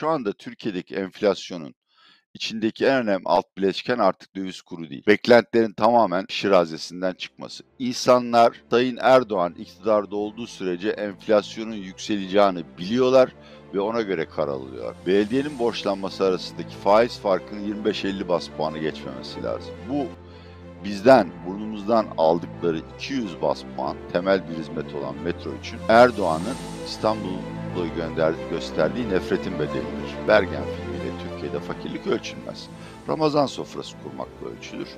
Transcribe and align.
Şu 0.00 0.08
anda 0.08 0.32
Türkiye'deki 0.32 0.94
enflasyonun 0.94 1.74
içindeki 2.34 2.86
en 2.86 2.96
önemli 2.96 3.22
alt 3.24 3.44
bileşken 3.56 3.98
artık 3.98 4.36
döviz 4.36 4.62
kuru 4.62 4.90
değil. 4.90 5.06
Beklentilerin 5.06 5.72
tamamen 5.72 6.26
şirazesinden 6.28 7.12
çıkması. 7.12 7.64
İnsanlar 7.78 8.62
Sayın 8.70 8.98
Erdoğan 9.00 9.54
iktidarda 9.54 10.16
olduğu 10.16 10.46
sürece 10.46 10.88
enflasyonun 10.88 11.74
yükseleceğini 11.74 12.64
biliyorlar 12.78 13.32
ve 13.74 13.80
ona 13.80 14.02
göre 14.02 14.28
karar. 14.28 14.58
Belediyenin 15.06 15.58
borçlanması 15.58 16.24
arasındaki 16.24 16.76
faiz 16.76 17.18
farkının 17.18 17.84
25-50 17.84 18.28
bas 18.28 18.48
puanı 18.48 18.78
geçmemesi 18.78 19.42
lazım. 19.42 19.74
Bu 19.88 20.06
bizden, 20.84 21.28
burnumuzdan 21.46 22.06
aldıkları 22.18 22.80
200 22.96 23.42
bas 23.42 23.62
puan 23.76 23.96
temel 24.12 24.48
bir 24.48 24.56
hizmet 24.58 24.94
olan 24.94 25.14
metro 25.24 25.50
için 25.60 25.78
Erdoğan'ın 25.88 26.56
İstanbul'a 26.86 27.86
gönder 27.96 28.34
gösterdiği 28.50 29.08
nefretin 29.08 29.54
bedelidir. 29.54 30.28
Bergen 30.28 30.62
filmiyle 30.62 31.12
Türkiye'de 31.22 31.60
fakirlik 31.60 32.06
ölçülmez. 32.06 32.68
Ramazan 33.08 33.46
sofrası 33.46 33.96
kurmakla 34.02 34.56
ölçülür. 34.56 34.88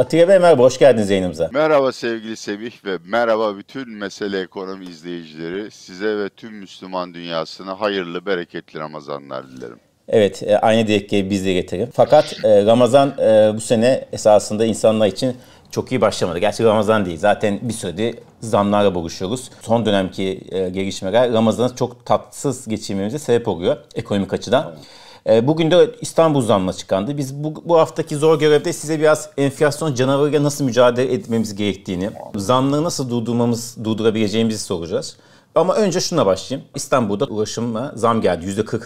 Atiye 0.00 0.28
Bey 0.28 0.38
merhaba, 0.38 0.62
hoş 0.62 0.78
geldiniz 0.78 1.10
yayınımıza. 1.10 1.50
Merhaba 1.52 1.92
sevgili 1.92 2.36
Semih 2.36 2.84
ve 2.84 2.98
merhaba 3.04 3.56
bütün 3.56 3.90
Mesele 3.90 4.40
Ekonomi 4.40 4.84
izleyicileri. 4.84 5.70
Size 5.70 6.18
ve 6.18 6.28
tüm 6.28 6.54
Müslüman 6.54 7.14
dünyasına 7.14 7.80
hayırlı, 7.80 8.26
bereketli 8.26 8.80
Ramazanlar 8.80 9.48
dilerim. 9.48 9.78
Evet, 10.08 10.42
e, 10.42 10.58
aynı 10.58 10.86
dilekleri 10.86 11.30
biz 11.30 11.44
de 11.44 11.52
getirelim. 11.52 11.88
Fakat 11.92 12.36
e, 12.44 12.66
Ramazan 12.66 13.08
e, 13.18 13.52
bu 13.54 13.60
sene 13.60 14.04
esasında 14.12 14.64
insanlar 14.64 15.06
için 15.06 15.36
çok 15.70 15.92
iyi 15.92 16.00
başlamadı. 16.00 16.38
Gerçi 16.38 16.64
Ramazan 16.64 17.06
değil. 17.06 17.18
Zaten 17.18 17.58
bir 17.62 17.72
süredir 17.72 18.14
zamlarla 18.40 18.94
boğuşuyoruz. 18.94 19.50
Son 19.62 19.86
dönemki 19.86 20.40
gelişmeler 20.50 21.32
Ramazan'ı 21.32 21.76
çok 21.76 22.06
tatsız 22.06 22.68
geçirmemize 22.68 23.18
sebep 23.18 23.48
oluyor 23.48 23.76
ekonomik 23.94 24.32
açıdan. 24.32 24.74
Evet. 24.76 24.86
Bugün 25.26 25.70
de 25.70 25.94
İstanbul 26.00 26.40
zammı 26.42 26.72
çıkandı. 26.72 27.16
Biz 27.18 27.34
bu, 27.34 27.62
bu 27.64 27.78
haftaki 27.78 28.16
zor 28.16 28.38
görevde 28.38 28.72
size 28.72 29.00
biraz 29.00 29.30
enflasyon 29.36 29.94
canavarıyla 29.94 30.42
nasıl 30.42 30.64
mücadele 30.64 31.12
etmemiz 31.12 31.54
gerektiğini, 31.54 32.10
zamları 32.34 32.84
nasıl 32.84 33.10
durdurmamız, 33.10 33.84
durdurabileceğimizi 33.84 34.58
soracağız. 34.58 35.16
Ama 35.54 35.74
önce 35.74 36.00
şuna 36.00 36.26
başlayayım. 36.26 36.68
İstanbul'da 36.74 37.24
ulaşıma 37.24 37.92
zam 37.94 38.20
geldi. 38.20 38.46
%40 38.46 38.82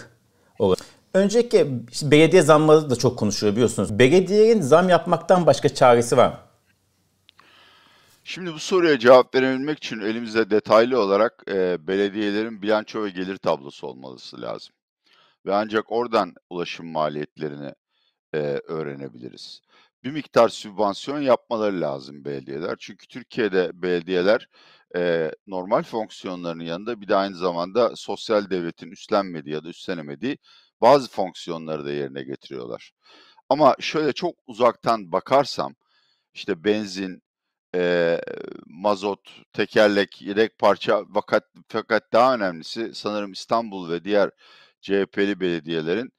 olarak. 0.59 0.85
Öncelikle 1.13 1.67
işte 1.91 2.11
belediye 2.11 2.41
zamları 2.41 2.89
da 2.89 2.95
çok 2.95 3.19
konuşuyor 3.19 3.53
biliyorsunuz. 3.53 3.99
Belediyenin 3.99 4.61
zam 4.61 4.89
yapmaktan 4.89 5.45
başka 5.45 5.69
çaresi 5.69 6.17
var 6.17 6.27
mı? 6.27 6.37
Şimdi 8.23 8.53
bu 8.53 8.59
soruya 8.59 8.99
cevap 8.99 9.35
verebilmek 9.35 9.77
için 9.77 9.99
elimizde 9.99 10.49
detaylı 10.49 10.99
olarak 10.99 11.43
e, 11.47 11.87
belediyelerin 11.87 12.61
bilanço 12.61 13.03
ve 13.03 13.09
gelir 13.09 13.37
tablosu 13.37 13.87
olması 13.87 14.41
lazım. 14.41 14.74
Ve 15.45 15.55
ancak 15.55 15.91
oradan 15.91 16.33
ulaşım 16.49 16.87
maliyetlerini 16.87 17.73
e, 18.33 18.37
öğrenebiliriz. 18.67 19.61
Bir 20.03 20.11
miktar 20.11 20.49
sübvansiyon 20.49 21.21
yapmaları 21.21 21.81
lazım 21.81 22.25
belediyeler. 22.25 22.75
Çünkü 22.79 23.07
Türkiye'de 23.07 23.71
belediyeler 23.73 24.47
e, 24.95 25.31
normal 25.47 25.83
fonksiyonlarının 25.83 26.63
yanında 26.63 27.01
bir 27.01 27.07
de 27.07 27.15
aynı 27.15 27.35
zamanda 27.35 27.95
sosyal 27.95 28.49
devletin 28.49 28.91
üstlenmediği 28.91 29.55
ya 29.55 29.63
da 29.63 29.69
üstlenemediği 29.69 30.37
bazı 30.81 31.09
fonksiyonları 31.09 31.85
da 31.85 31.91
yerine 31.91 32.23
getiriyorlar. 32.23 32.91
Ama 33.49 33.75
şöyle 33.79 34.13
çok 34.13 34.35
uzaktan 34.47 35.11
bakarsam 35.11 35.75
işte 36.33 36.63
benzin, 36.63 37.23
e, 37.75 38.21
mazot, 38.67 39.19
tekerlek, 39.53 40.21
yedek 40.21 40.59
parça 40.59 41.03
fakat 41.13 41.43
fakat 41.67 42.13
daha 42.13 42.35
önemlisi 42.35 42.95
sanırım 42.95 43.31
İstanbul 43.31 43.89
ve 43.91 44.03
diğer 44.03 44.31
CHP'li 44.85 45.39
belediyelerin 45.39 46.11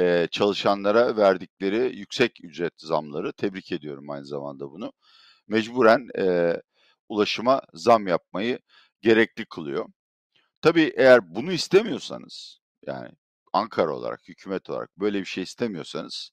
e, 0.00 0.28
çalışanlara 0.30 1.16
verdikleri 1.16 1.96
yüksek 1.96 2.44
ücret 2.44 2.72
zamları 2.76 3.32
tebrik 3.32 3.72
ediyorum 3.72 4.10
aynı 4.10 4.26
zamanda 4.26 4.70
bunu. 4.70 4.92
Mecburen 5.48 6.08
e, 6.18 6.56
ulaşıma 7.08 7.62
zam 7.74 8.06
yapmayı 8.06 8.58
gerekli 9.00 9.44
kılıyor. 9.46 9.86
Tabii 10.62 10.92
eğer 10.96 11.34
bunu 11.34 11.52
istemiyorsanız 11.52 12.60
yani 12.86 13.08
Ankara 13.52 13.96
olarak, 13.96 14.20
hükümet 14.28 14.70
olarak 14.70 14.90
böyle 14.98 15.20
bir 15.20 15.24
şey 15.24 15.42
istemiyorsanız 15.42 16.30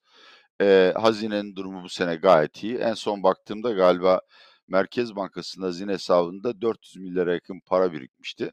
e, 0.62 0.94
hazinenin 0.97 1.56
durumu 1.56 1.84
bu 1.84 1.90
sene 1.90 2.16
gayet 2.16 2.63
iyi. 2.63 2.78
En 2.78 2.94
son 2.94 3.24
baktığımda 3.24 3.72
galiba 3.72 4.22
Merkez 4.68 5.16
Bankası'nın 5.16 5.66
hazine 5.66 5.94
hesabında 5.94 6.62
400 6.62 6.97
milyara 6.97 7.34
yakın 7.34 7.59
para 7.66 7.94
birikmişti. 7.94 8.51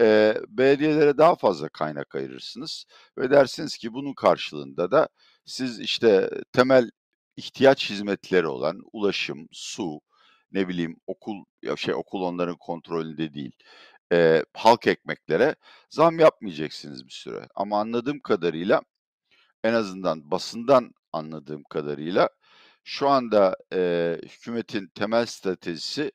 E, 0.00 0.36
belediyelere 0.48 1.18
daha 1.18 1.36
fazla 1.36 1.68
kaynak 1.68 2.14
ayırırsınız 2.14 2.84
ve 3.18 3.30
dersiniz 3.30 3.76
ki 3.76 3.92
bunun 3.92 4.14
karşılığında 4.14 4.90
da 4.90 5.08
siz 5.44 5.80
işte 5.80 6.30
temel 6.52 6.90
ihtiyaç 7.36 7.90
hizmetleri 7.90 8.46
olan 8.46 8.80
ulaşım, 8.92 9.48
su, 9.52 10.00
ne 10.52 10.68
bileyim 10.68 10.96
okul 11.06 11.44
ya 11.62 11.76
şey 11.76 11.94
okul 11.94 12.22
onların 12.22 12.56
kontrolünde 12.56 13.34
değil 13.34 13.52
e, 14.12 14.44
halk 14.54 14.86
ekmeklere 14.86 15.56
zam 15.90 16.18
yapmayacaksınız 16.18 17.06
bir 17.06 17.12
süre. 17.12 17.48
Ama 17.54 17.80
anladığım 17.80 18.20
kadarıyla 18.20 18.82
en 19.64 19.74
azından 19.74 20.30
basından 20.30 20.92
anladığım 21.12 21.64
kadarıyla 21.64 22.28
şu 22.84 23.08
anda 23.08 23.56
e, 23.74 24.18
hükümetin 24.22 24.88
temel 24.94 25.26
stratejisi 25.26 26.12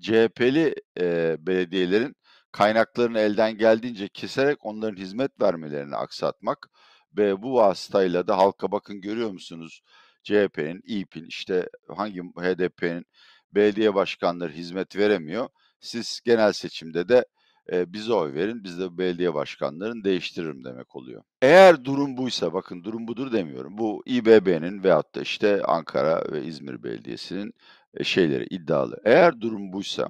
CHP'li 0.00 0.74
e, 1.00 1.36
belediyelerin 1.46 2.16
kaynaklarını 2.54 3.18
elden 3.18 3.58
geldiğince 3.58 4.08
keserek 4.08 4.64
onların 4.64 4.96
hizmet 4.96 5.40
vermelerini 5.40 5.96
aksatmak 5.96 6.70
ve 7.16 7.42
bu 7.42 7.54
vasıtayla 7.54 8.26
da 8.26 8.38
halka 8.38 8.72
bakın 8.72 9.00
görüyor 9.00 9.30
musunuz 9.30 9.82
CHP'nin, 10.22 10.80
İYİP'in 10.84 11.24
işte 11.24 11.68
hangi 11.88 12.20
HDP'nin 12.20 13.06
belediye 13.54 13.94
başkanları 13.94 14.52
hizmet 14.52 14.96
veremiyor. 14.96 15.48
Siz 15.80 16.20
genel 16.24 16.52
seçimde 16.52 17.08
de 17.08 17.24
e, 17.72 17.92
bize 17.92 18.12
oy 18.12 18.34
verin, 18.34 18.64
biz 18.64 18.80
de 18.80 18.98
belediye 18.98 19.34
başkanlarını 19.34 20.04
değiştiririm 20.04 20.64
demek 20.64 20.96
oluyor. 20.96 21.22
Eğer 21.42 21.84
durum 21.84 22.16
buysa, 22.16 22.52
bakın 22.52 22.84
durum 22.84 23.08
budur 23.08 23.32
demiyorum. 23.32 23.78
Bu 23.78 24.02
İBB'nin 24.06 24.84
veyahut 24.84 25.14
da 25.14 25.20
işte 25.20 25.62
Ankara 25.62 26.32
ve 26.32 26.44
İzmir 26.44 26.82
Belediyesi'nin 26.82 27.54
e, 27.94 28.04
şeyleri, 28.04 28.46
iddialı. 28.50 29.00
Eğer 29.04 29.40
durum 29.40 29.72
buysa, 29.72 30.08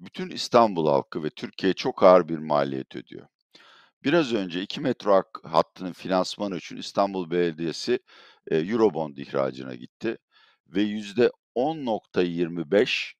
bütün 0.00 0.30
İstanbul 0.30 0.86
halkı 0.86 1.24
ve 1.24 1.30
Türkiye 1.30 1.72
çok 1.72 2.02
ağır 2.02 2.28
bir 2.28 2.38
maliyet 2.38 2.96
ödüyor. 2.96 3.26
Biraz 4.04 4.32
önce 4.32 4.62
2 4.62 4.80
metro 4.80 5.22
hattının 5.44 5.92
finansmanı 5.92 6.56
için 6.56 6.76
İstanbul 6.76 7.30
Belediyesi 7.30 7.98
e, 8.50 8.56
Eurobond 8.56 9.16
ihracına 9.16 9.74
gitti 9.74 10.18
ve 10.66 10.82
%10.25 10.82 13.12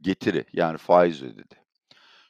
getiri 0.00 0.44
yani 0.52 0.78
faiz 0.78 1.22
ödedi. 1.22 1.54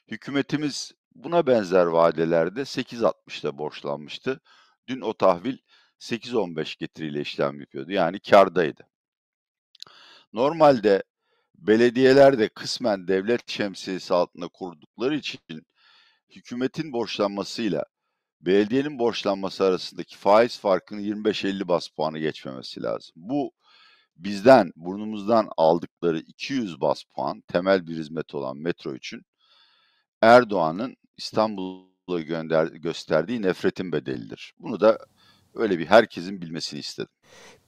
Hükümetimiz 0.07 0.91
buna 1.15 1.47
benzer 1.47 1.85
vadelerde 1.85 2.61
8.60'da 2.61 3.57
borçlanmıştı. 3.57 4.41
Dün 4.87 5.01
o 5.01 5.13
tahvil 5.13 5.57
8.15 5.99 6.79
getiriyle 6.79 7.21
işlem 7.21 7.59
yapıyordu. 7.59 7.91
Yani 7.91 8.19
kardaydı. 8.19 8.87
Normalde 10.33 11.03
belediyeler 11.57 12.39
de 12.39 12.49
kısmen 12.49 13.07
devlet 13.07 13.51
şemsiyesi 13.51 14.13
altında 14.13 14.47
kurdukları 14.47 15.15
için 15.15 15.39
hükümetin 16.29 16.93
borçlanmasıyla 16.93 17.83
belediyenin 18.41 18.99
borçlanması 18.99 19.63
arasındaki 19.63 20.17
faiz 20.17 20.59
farkının 20.59 21.01
25-50 21.01 21.67
bas 21.67 21.87
puanı 21.87 22.19
geçmemesi 22.19 22.83
lazım. 22.83 23.13
Bu 23.15 23.51
bizden, 24.15 24.71
burnumuzdan 24.75 25.49
aldıkları 25.57 26.19
200 26.19 26.81
bas 26.81 27.03
puan 27.03 27.41
temel 27.47 27.87
bir 27.87 27.97
hizmet 27.97 28.35
olan 28.35 28.57
metro 28.57 28.95
için 28.95 29.21
Erdoğan'ın 30.21 30.95
İstanbul'a 31.17 32.21
gönder 32.21 32.67
gösterdiği 32.67 33.41
nefretin 33.41 33.91
bedelidir. 33.91 34.53
Bunu 34.59 34.79
da 34.79 34.99
öyle 35.55 35.79
bir 35.79 35.85
herkesin 35.85 36.41
bilmesini 36.41 36.79
istedim. 36.79 37.09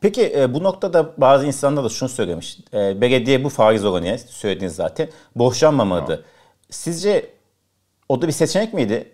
Peki 0.01 0.34
e, 0.36 0.54
bu 0.54 0.63
noktada 0.63 1.13
bazı 1.18 1.45
insanlar 1.45 1.84
da 1.84 1.89
şunu 1.89 2.10
söylemiş. 2.10 2.57
E, 2.74 3.01
belediye 3.01 3.44
bu 3.44 3.50
faiz 3.50 3.86
oranı 3.86 4.19
söylediniz 4.19 4.75
zaten. 4.75 5.10
Borçlanmamalı. 5.36 6.06
Tamam. 6.06 6.22
Sizce 6.69 7.30
o 8.10 8.22
da 8.22 8.28
bir 8.28 8.31
seçenek 8.31 8.74
miydi? 8.74 9.13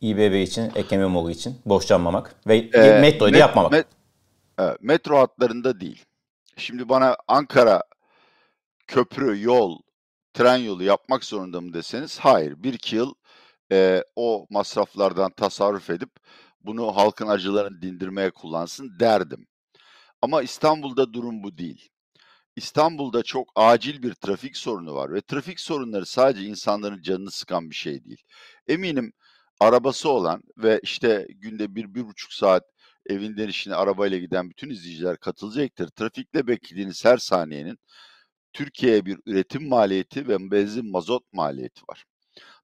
İBB 0.00 0.42
için, 0.42 0.72
Ekrem 0.74 1.00
İmamoğlu 1.00 1.30
için 1.30 1.58
borçlanmamak 1.66 2.34
ve 2.46 2.56
e, 2.56 3.00
metroyu 3.00 3.34
da 3.34 3.38
yapmamak. 3.38 3.72
Met, 3.72 3.86
e, 4.60 4.62
metro 4.80 5.18
hatlarında 5.18 5.80
değil. 5.80 6.04
Şimdi 6.56 6.88
bana 6.88 7.16
Ankara 7.28 7.82
köprü, 8.86 9.42
yol, 9.42 9.78
tren 10.34 10.56
yolu 10.56 10.82
yapmak 10.82 11.24
zorunda 11.24 11.60
mı 11.60 11.74
deseniz 11.74 12.18
hayır. 12.18 12.62
Bir 12.62 12.74
iki 12.74 12.96
yıl 12.96 13.14
e, 13.72 14.04
o 14.16 14.46
masraflardan 14.50 15.30
tasarruf 15.30 15.90
edip 15.90 16.10
bunu 16.64 16.96
halkın 16.96 17.28
acılarını 17.28 17.82
dindirmeye 17.82 18.30
kullansın 18.30 19.00
derdim. 19.00 19.46
Ama 20.22 20.42
İstanbul'da 20.42 21.12
durum 21.12 21.42
bu 21.42 21.58
değil. 21.58 21.88
İstanbul'da 22.56 23.22
çok 23.22 23.52
acil 23.56 24.02
bir 24.02 24.14
trafik 24.14 24.56
sorunu 24.56 24.94
var 24.94 25.12
ve 25.12 25.20
trafik 25.20 25.60
sorunları 25.60 26.06
sadece 26.06 26.44
insanların 26.44 27.02
canını 27.02 27.30
sıkan 27.30 27.70
bir 27.70 27.74
şey 27.74 28.04
değil. 28.04 28.22
Eminim 28.68 29.12
arabası 29.60 30.08
olan 30.08 30.42
ve 30.58 30.80
işte 30.82 31.26
günde 31.30 31.74
bir, 31.74 31.94
bir 31.94 32.06
buçuk 32.06 32.32
saat 32.32 32.64
evinden 33.06 33.48
işine 33.48 33.74
arabayla 33.74 34.18
giden 34.18 34.50
bütün 34.50 34.70
izleyiciler 34.70 35.16
katılacaktır. 35.16 35.88
Trafikte 35.88 36.46
beklediğiniz 36.46 37.04
her 37.04 37.16
saniyenin 37.18 37.78
Türkiye'ye 38.52 39.06
bir 39.06 39.18
üretim 39.26 39.68
maliyeti 39.68 40.28
ve 40.28 40.50
benzin 40.50 40.90
mazot 40.90 41.32
maliyeti 41.32 41.82
var. 41.88 42.04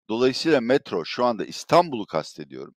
Dolayısıyla 0.08 0.60
metro 0.60 1.04
şu 1.04 1.24
anda 1.24 1.44
İstanbul'u 1.44 2.06
kastediyorum. 2.06 2.74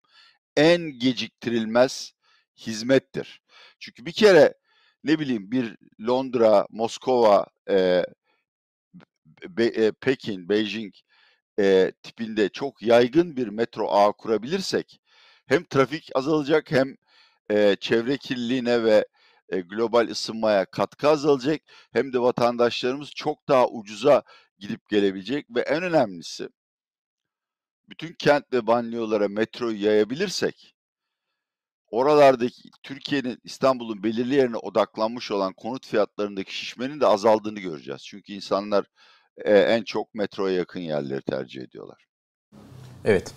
En 0.57 0.99
geciktirilmez 0.99 2.13
hizmettir. 2.57 3.41
Çünkü 3.79 4.05
bir 4.05 4.11
kere 4.11 4.53
ne 5.03 5.19
bileyim 5.19 5.51
bir 5.51 5.77
Londra, 6.07 6.67
Moskova, 6.69 7.45
e, 7.69 8.05
Be, 9.47 9.65
e, 9.65 9.91
Pekin, 9.91 10.49
Beijing 10.49 10.93
e, 11.59 11.91
tipinde 12.03 12.49
çok 12.49 12.81
yaygın 12.81 13.37
bir 13.37 13.47
metro 13.47 13.87
ağı 13.89 14.13
kurabilirsek 14.13 15.01
hem 15.47 15.63
trafik 15.63 16.09
azalacak 16.15 16.71
hem 16.71 16.95
e, 17.51 17.75
çevre 17.79 18.17
kirliliğine 18.17 18.83
ve 18.83 19.05
e, 19.49 19.61
global 19.61 20.07
ısınmaya 20.07 20.65
katkı 20.65 21.09
azalacak 21.09 21.61
hem 21.93 22.13
de 22.13 22.19
vatandaşlarımız 22.21 23.11
çok 23.15 23.47
daha 23.47 23.67
ucuza 23.69 24.23
gidip 24.59 24.89
gelebilecek 24.89 25.45
ve 25.55 25.61
en 25.61 25.83
önemlisi 25.83 26.49
bütün 27.91 28.13
kent 28.13 28.53
ve 28.53 28.67
banliyölara 28.67 29.27
metroyu 29.27 29.85
yayabilirsek 29.85 30.75
oralardaki 31.91 32.69
Türkiye'nin 32.83 33.37
İstanbul'un 33.43 34.03
belirli 34.03 34.35
yerine 34.35 34.57
odaklanmış 34.57 35.31
olan 35.31 35.53
konut 35.53 35.87
fiyatlarındaki 35.87 36.57
şişmenin 36.57 37.01
de 37.01 37.07
azaldığını 37.07 37.59
göreceğiz. 37.59 38.01
Çünkü 38.05 38.33
insanlar 38.33 38.85
e, 39.37 39.53
en 39.53 39.83
çok 39.83 40.15
metroya 40.15 40.55
yakın 40.55 40.79
yerleri 40.79 41.21
tercih 41.21 41.61
ediyorlar. 41.61 42.05
Evet. 43.05 43.33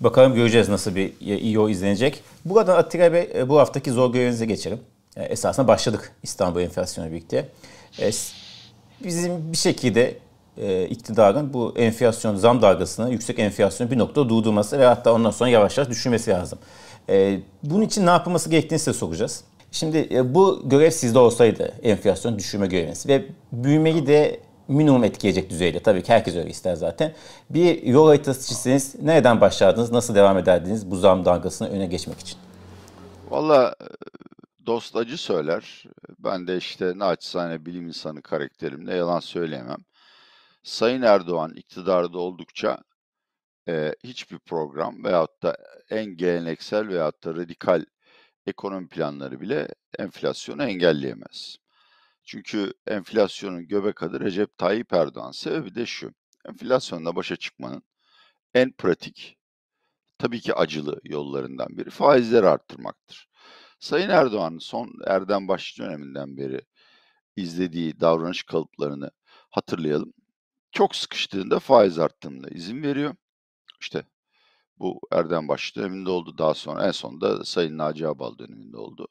Bakalım 0.00 0.34
göreceğiz 0.34 0.68
nasıl 0.68 0.94
bir 0.94 1.12
İO 1.20 1.68
izlenecek. 1.68 2.22
Buradan 2.44 2.76
Atilla 2.76 3.12
Bey 3.12 3.30
e, 3.34 3.48
bu 3.48 3.58
haftaki 3.58 3.90
zor 3.90 4.12
görevinize 4.12 4.46
geçelim. 4.46 4.80
E, 5.16 5.22
esasında 5.22 5.68
başladık 5.68 6.12
İstanbul 6.22 6.60
enflasyonu 6.60 7.10
birlikte. 7.10 7.48
E, 7.98 8.10
bizim 9.04 9.52
bir 9.52 9.56
şekilde 9.56 10.18
e, 10.56 10.86
iktidarın 10.86 11.52
bu 11.52 11.74
enflasyon 11.76 12.36
zam 12.36 12.62
dalgasını, 12.62 13.10
yüksek 13.10 13.38
enflasyonu 13.38 13.90
bir 13.90 13.98
noktada 13.98 14.28
durdurması 14.28 14.78
ve 14.78 14.84
hatta 14.86 15.12
ondan 15.12 15.30
sonra 15.30 15.50
yavaş 15.50 15.78
yavaş 15.78 15.90
düşürmesi 15.90 16.30
lazım. 16.30 16.58
E, 17.08 17.40
bunun 17.62 17.82
için 17.82 18.06
ne 18.06 18.10
yapılması 18.10 18.50
gerektiğini 18.50 18.78
size 18.78 18.92
soracağız. 18.92 19.44
Şimdi 19.72 20.08
e, 20.10 20.34
bu 20.34 20.62
görev 20.64 20.90
sizde 20.90 21.18
olsaydı 21.18 21.74
enflasyon 21.82 22.38
düşürme 22.38 22.66
göreviniz 22.66 23.06
ve 23.06 23.24
büyümeyi 23.52 24.06
de 24.06 24.40
minimum 24.68 25.04
etkileyecek 25.04 25.50
düzeyde. 25.50 25.80
Tabii 25.80 26.02
ki 26.02 26.12
herkes 26.12 26.36
öyle 26.36 26.50
ister 26.50 26.74
zaten. 26.74 27.12
Bir 27.50 27.82
yol 27.82 28.06
haritası 28.06 28.48
çizseniz 28.48 28.94
nereden 29.02 29.40
başlardınız, 29.40 29.92
nasıl 29.92 30.14
devam 30.14 30.38
ederdiniz 30.38 30.90
bu 30.90 30.96
zam 30.96 31.24
dalgasını 31.24 31.68
öne 31.68 31.86
geçmek 31.86 32.20
için? 32.20 32.38
Valla 33.30 33.74
dost 34.66 34.96
acı 34.96 35.18
söyler. 35.18 35.84
Ben 36.18 36.46
de 36.46 36.56
işte 36.56 36.92
naçizane 36.96 37.66
bilim 37.66 37.86
insanı 37.86 38.22
karakterimle 38.22 38.94
yalan 38.94 39.20
söyleyemem. 39.20 39.78
Sayın 40.62 41.02
Erdoğan 41.02 41.54
iktidarda 41.54 42.18
oldukça 42.18 42.78
e, 43.68 43.94
hiçbir 44.04 44.38
program 44.38 45.04
veyahut 45.04 45.42
da 45.42 45.56
en 45.90 46.04
geleneksel 46.04 46.88
veyahut 46.88 47.24
da 47.24 47.34
radikal 47.34 47.84
ekonomi 48.46 48.88
planları 48.88 49.40
bile 49.40 49.68
enflasyonu 49.98 50.62
engelleyemez. 50.64 51.56
Çünkü 52.24 52.74
enflasyonun 52.86 53.68
göbek 53.68 54.02
adı 54.02 54.20
Recep 54.20 54.58
Tayyip 54.58 54.92
Erdoğan. 54.92 55.30
Sebebi 55.30 55.74
de 55.74 55.86
şu. 55.86 56.12
Enflasyonla 56.48 57.16
başa 57.16 57.36
çıkmanın 57.36 57.82
en 58.54 58.72
pratik, 58.72 59.38
tabii 60.18 60.40
ki 60.40 60.54
acılı 60.54 61.00
yollarından 61.04 61.68
biri 61.70 61.90
faizleri 61.90 62.48
arttırmaktır. 62.48 63.28
Sayın 63.80 64.10
Erdoğan'ın 64.10 64.58
son 64.58 64.92
Erdem 65.06 65.48
Başçı 65.48 65.82
döneminden 65.82 66.36
beri 66.36 66.60
izlediği 67.36 68.00
davranış 68.00 68.42
kalıplarını 68.42 69.10
hatırlayalım. 69.50 70.12
Çok 70.72 70.96
sıkıştığında 70.96 71.58
faiz 71.58 71.98
arttığında 71.98 72.48
izin 72.48 72.82
veriyor. 72.82 73.14
İşte 73.80 74.04
bu 74.78 75.00
Erdem 75.12 75.48
Başçı 75.48 75.74
döneminde 75.80 76.10
oldu. 76.10 76.38
Daha 76.38 76.54
sonra 76.54 76.86
en 76.86 76.90
sonunda 76.90 77.44
Sayın 77.44 77.78
Naci 77.78 78.08
Abal 78.08 78.38
döneminde 78.38 78.76
oldu. 78.76 79.08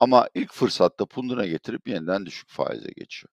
Ama 0.00 0.28
ilk 0.34 0.52
fırsatta 0.52 1.06
punduna 1.06 1.46
getirip 1.46 1.88
yeniden 1.88 2.26
düşük 2.26 2.50
faize 2.50 2.90
geçiyor. 2.96 3.32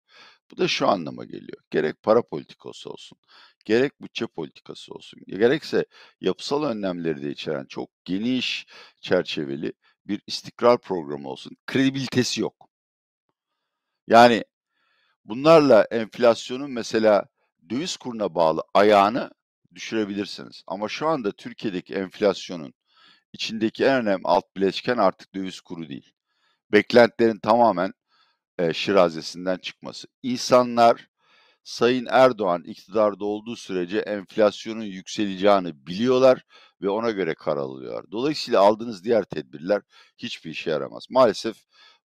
Bu 0.52 0.58
da 0.58 0.68
şu 0.68 0.88
anlama 0.88 1.26
geliyor. 1.26 1.64
Gerek 1.72 2.04
para 2.04 2.22
politikası 2.22 2.90
olsun, 2.90 3.18
gerek 3.66 4.02
bütçe 4.02 4.28
politikası 4.28 4.94
olsun, 4.94 5.20
gerekse 5.28 5.86
yapısal 6.22 6.64
önlemleri 6.64 7.22
de 7.24 7.32
içeren 7.32 7.66
çok 7.66 7.90
geniş 8.06 8.68
çerçeveli 9.02 9.74
bir 10.06 10.22
istikrar 10.28 10.82
programı 10.82 11.30
olsun. 11.30 11.58
Kredibilitesi 11.68 12.42
yok. 12.42 12.70
Yani 14.08 14.44
bunlarla 15.26 15.84
enflasyonun 15.92 16.72
mesela 16.72 17.26
döviz 17.70 17.98
kuruna 17.98 18.36
bağlı 18.36 18.64
ayağını 18.74 19.32
düşürebilirsiniz. 19.76 20.64
Ama 20.68 20.90
şu 20.90 21.08
anda 21.08 21.32
Türkiye'deki 21.32 21.94
enflasyonun 21.96 22.74
içindeki 23.34 23.86
en 23.86 23.96
önemli 23.96 24.24
alt 24.24 24.56
bileşken 24.56 24.98
artık 24.98 25.36
döviz 25.36 25.62
kuru 25.62 25.90
değil 25.90 26.14
beklentilerin 26.72 27.40
tamamen 27.40 27.94
e, 28.58 28.74
şirazesinden 28.74 29.58
çıkması. 29.58 30.08
İnsanlar 30.24 31.10
Sayın 31.64 32.08
Erdoğan 32.10 32.64
iktidarda 32.64 33.26
olduğu 33.26 33.56
sürece 33.56 34.00
enflasyonun 34.00 34.84
yükseleceğini 34.84 35.88
biliyorlar 35.88 36.46
ve 36.82 36.90
ona 36.90 37.12
göre 37.12 37.36
karar 37.36 37.62
alıyorlar. 37.62 38.06
Dolayısıyla 38.12 38.62
aldığınız 38.62 39.04
diğer 39.04 39.24
tedbirler 39.24 39.82
hiçbir 40.18 40.52
işe 40.52 40.70
yaramaz. 40.70 41.06
Maalesef 41.10 41.58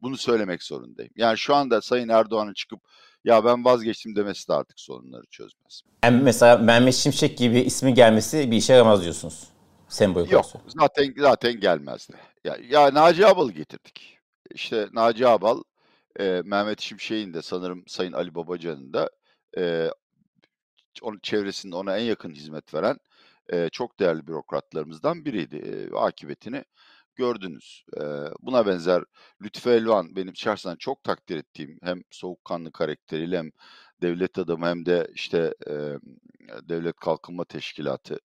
bunu 0.02 0.16
söylemek 0.16 0.62
zorundayım. 0.62 1.12
Yani 1.16 1.38
şu 1.38 1.54
anda 1.54 1.80
Sayın 1.82 2.08
Erdoğan'ın 2.08 2.54
çıkıp 2.54 2.80
ya 3.24 3.44
ben 3.44 3.64
vazgeçtim 3.64 4.16
demesi 4.16 4.48
de 4.48 4.54
artık 4.54 4.80
sorunları 4.80 5.26
çözmez. 5.30 5.82
Yani 6.04 6.22
mesela 6.22 6.56
Mehmet 6.56 6.94
Şimşek 6.94 7.38
gibi 7.38 7.60
ismi 7.60 7.94
gelmesi 7.94 8.50
bir 8.50 8.56
işe 8.56 8.72
yaramaz 8.72 9.02
diyorsunuz. 9.02 9.48
Sembol 9.88 10.28
Yok 10.28 10.46
zaten 10.66 11.14
zaten 11.16 11.60
gelmezdi. 11.60 12.16
Ya, 12.44 12.56
ya 12.70 12.94
Naci 12.94 13.26
Abal'ı 13.26 13.52
getirdik 13.52 14.22
işte 14.54 14.88
Naci 14.92 15.28
Abal, 15.28 15.62
e, 16.20 16.42
Mehmet 16.44 16.80
Şimşek'in 16.80 17.34
de 17.34 17.42
sanırım 17.42 17.84
Sayın 17.86 18.12
Ali 18.12 18.34
Babacan'ın 18.34 18.92
da 18.92 19.10
e, 19.58 19.90
onun 21.02 21.18
çevresinde 21.18 21.76
ona 21.76 21.96
en 21.98 22.04
yakın 22.04 22.34
hizmet 22.34 22.74
veren 22.74 22.98
e, 23.52 23.68
çok 23.68 24.00
değerli 24.00 24.26
bürokratlarımızdan 24.26 25.24
biriydi. 25.24 25.56
E, 25.56 25.96
akıbetini 25.96 26.64
gördünüz. 27.16 27.84
E, 27.96 28.02
buna 28.40 28.66
benzer 28.66 29.04
Lütfü 29.42 29.70
Elvan 29.70 30.16
benim 30.16 30.36
şahsen 30.36 30.76
çok 30.76 31.04
takdir 31.04 31.36
ettiğim 31.36 31.78
hem 31.82 32.02
soğukkanlı 32.10 32.72
karakteriyle 32.72 33.38
hem 33.38 33.50
devlet 34.02 34.38
adamı 34.38 34.66
hem 34.66 34.86
de 34.86 35.08
işte 35.14 35.54
e, 35.68 35.72
Devlet 36.68 36.96
Kalkınma 36.96 37.44
Teşkilatı 37.44 38.18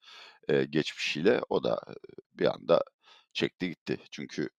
e, 0.50 0.64
geçmişiyle 0.66 1.42
o 1.50 1.64
da 1.64 1.80
bir 2.34 2.46
anda 2.54 2.82
çekti 3.34 3.70
gitti. 3.70 3.98
Çünkü 4.12 4.50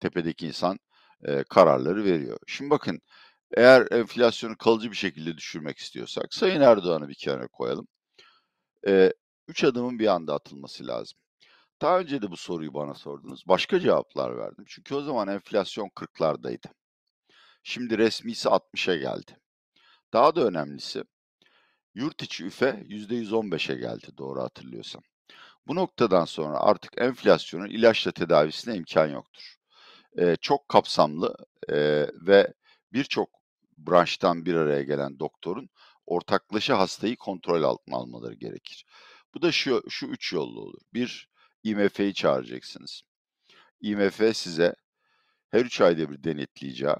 tepedeki 0.00 0.46
insan 0.46 0.78
e, 1.24 1.44
kararları 1.44 2.04
veriyor. 2.04 2.38
Şimdi 2.46 2.70
bakın 2.70 3.00
eğer 3.56 3.86
enflasyonu 3.92 4.56
kalıcı 4.56 4.90
bir 4.90 4.96
şekilde 4.96 5.36
düşürmek 5.38 5.78
istiyorsak 5.78 6.34
Sayın 6.34 6.60
Erdoğan'ı 6.60 7.08
bir 7.08 7.14
kenara 7.14 7.48
koyalım. 7.48 7.88
E, 8.86 9.12
üç 9.48 9.64
adımın 9.64 9.98
bir 9.98 10.06
anda 10.06 10.34
atılması 10.34 10.86
lazım. 10.86 11.18
Daha 11.84 11.98
önce 11.98 12.22
de 12.22 12.30
bu 12.30 12.36
soruyu 12.36 12.74
bana 12.74 12.94
sordunuz. 12.94 13.48
Başka 13.48 13.80
cevaplar 13.80 14.38
verdim. 14.38 14.64
Çünkü 14.68 14.94
o 14.94 15.02
zaman 15.02 15.28
enflasyon 15.28 15.88
40'lardaydı. 15.88 16.66
Şimdi 17.62 17.98
resmisi 17.98 18.48
60'a 18.48 18.96
geldi. 18.96 19.38
Daha 20.12 20.36
da 20.36 20.44
önemlisi 20.44 21.04
yurt 21.94 22.22
içi 22.22 22.44
üfe 22.44 22.84
%115'e 22.88 23.74
geldi 23.74 24.06
doğru 24.18 24.42
hatırlıyorsam. 24.42 25.02
Bu 25.66 25.74
noktadan 25.74 26.24
sonra 26.24 26.58
artık 26.58 26.92
enflasyonun 26.96 27.68
ilaçla 27.68 28.12
tedavisine 28.12 28.76
imkan 28.76 29.06
yoktur 29.06 29.56
e, 30.18 30.36
çok 30.36 30.68
kapsamlı 30.68 31.36
e, 31.68 31.76
ve 32.12 32.54
birçok 32.92 33.30
branştan 33.78 34.46
bir 34.46 34.54
araya 34.54 34.82
gelen 34.82 35.18
doktorun 35.18 35.68
ortaklaşa 36.06 36.78
hastayı 36.78 37.16
kontrol 37.16 37.62
altına 37.62 37.96
almaları 37.96 38.34
gerekir. 38.34 38.84
Bu 39.34 39.42
da 39.42 39.52
şu, 39.52 39.82
şu 39.88 40.06
üç 40.06 40.32
yollu 40.32 40.60
olur. 40.60 40.80
Bir, 40.94 41.33
IMF'yi 41.64 42.14
çağıracaksınız. 42.14 43.02
IMF 43.80 44.36
size 44.36 44.74
her 45.50 45.64
üç 45.64 45.80
ayda 45.80 46.10
bir 46.10 46.24
denetleyeceği 46.24 46.94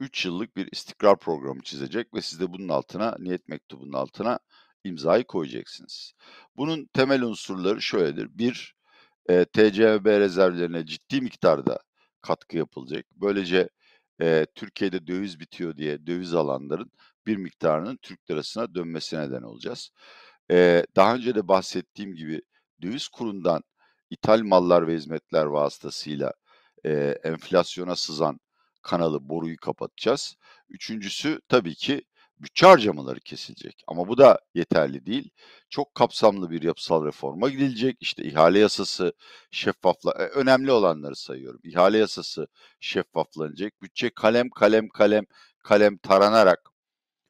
3 0.00 0.24
yıllık 0.24 0.56
bir 0.56 0.68
istikrar 0.72 1.18
programı 1.18 1.62
çizecek 1.62 2.14
ve 2.14 2.20
siz 2.20 2.40
de 2.40 2.52
bunun 2.52 2.68
altına, 2.68 3.16
niyet 3.18 3.48
mektubunun 3.48 3.92
altına 3.92 4.38
imzayı 4.84 5.24
koyacaksınız. 5.24 6.12
Bunun 6.56 6.84
temel 6.84 7.22
unsurları 7.22 7.82
şöyledir. 7.82 8.28
Bir, 8.38 8.74
e, 9.28 9.44
TCMB 9.44 10.06
rezervlerine 10.06 10.86
ciddi 10.86 11.20
miktarda 11.20 11.78
katkı 12.22 12.56
yapılacak. 12.56 13.06
Böylece 13.16 13.68
e, 14.20 14.46
Türkiye'de 14.54 15.06
döviz 15.06 15.40
bitiyor 15.40 15.76
diye 15.76 16.06
döviz 16.06 16.34
alanların 16.34 16.90
bir 17.26 17.36
miktarının 17.36 17.96
Türk 18.02 18.30
lirasına 18.30 18.74
dönmesine 18.74 19.20
neden 19.20 19.42
olacağız. 19.42 19.90
E, 20.50 20.86
daha 20.96 21.14
önce 21.14 21.34
de 21.34 21.48
bahsettiğim 21.48 22.14
gibi 22.14 22.42
döviz 22.82 23.08
kurundan 23.08 23.62
ithal 24.12 24.42
mallar 24.42 24.86
ve 24.88 24.94
hizmetler 24.94 25.44
vasıtasıyla 25.44 26.32
e, 26.84 26.90
enflasyona 27.24 27.96
sızan 27.96 28.40
kanalı, 28.82 29.28
boruyu 29.28 29.56
kapatacağız. 29.56 30.36
Üçüncüsü 30.68 31.40
tabii 31.48 31.74
ki 31.74 32.02
bütçe 32.40 32.66
harcamaları 32.66 33.20
kesilecek. 33.20 33.84
Ama 33.86 34.08
bu 34.08 34.18
da 34.18 34.38
yeterli 34.54 35.06
değil. 35.06 35.30
Çok 35.70 35.94
kapsamlı 35.94 36.50
bir 36.50 36.62
yapısal 36.62 37.06
reforma 37.06 37.48
gidilecek. 37.48 37.96
İşte 38.00 38.24
ihale 38.24 38.58
yasası 38.58 39.12
şeffafla 39.50 40.12
e, 40.12 40.26
önemli 40.28 40.72
olanları 40.72 41.16
sayıyorum. 41.16 41.60
İhale 41.64 41.98
yasası 41.98 42.46
şeffaflanacak. 42.80 43.82
Bütçe 43.82 44.10
kalem 44.10 44.50
kalem 44.50 44.88
kalem 44.88 45.24
kalem 45.64 45.98
taranarak 45.98 46.60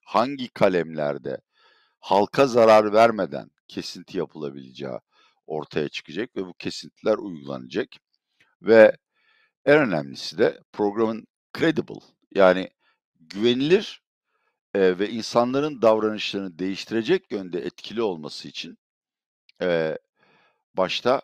hangi 0.05 0.49
kalemlerde 0.49 1.41
halka 2.01 2.47
zarar 2.47 2.93
vermeden 2.93 3.51
kesinti 3.69 4.19
yapılabileceği 4.19 4.99
ortaya 5.47 5.89
çıkacak 5.89 6.37
ve 6.37 6.47
bu 6.47 6.55
kesintiler 6.55 7.17
uygulanacak. 7.19 7.89
Ve 8.63 8.97
en 9.65 9.79
önemlisi 9.79 10.39
de 10.39 10.61
programın 10.73 11.27
credible 11.59 12.01
yani 12.35 12.71
güvenilir 13.21 14.03
e, 14.75 14.99
ve 14.99 15.11
insanların 15.11 15.83
davranışlarını 15.83 16.59
değiştirecek 16.59 17.33
yönde 17.33 17.61
etkili 17.61 18.03
olması 18.03 18.49
için 18.49 18.79
e, 19.63 19.99
başta 20.75 21.23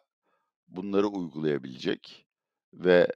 bunları 0.68 1.06
uygulayabilecek 1.08 2.26
ve 2.72 3.08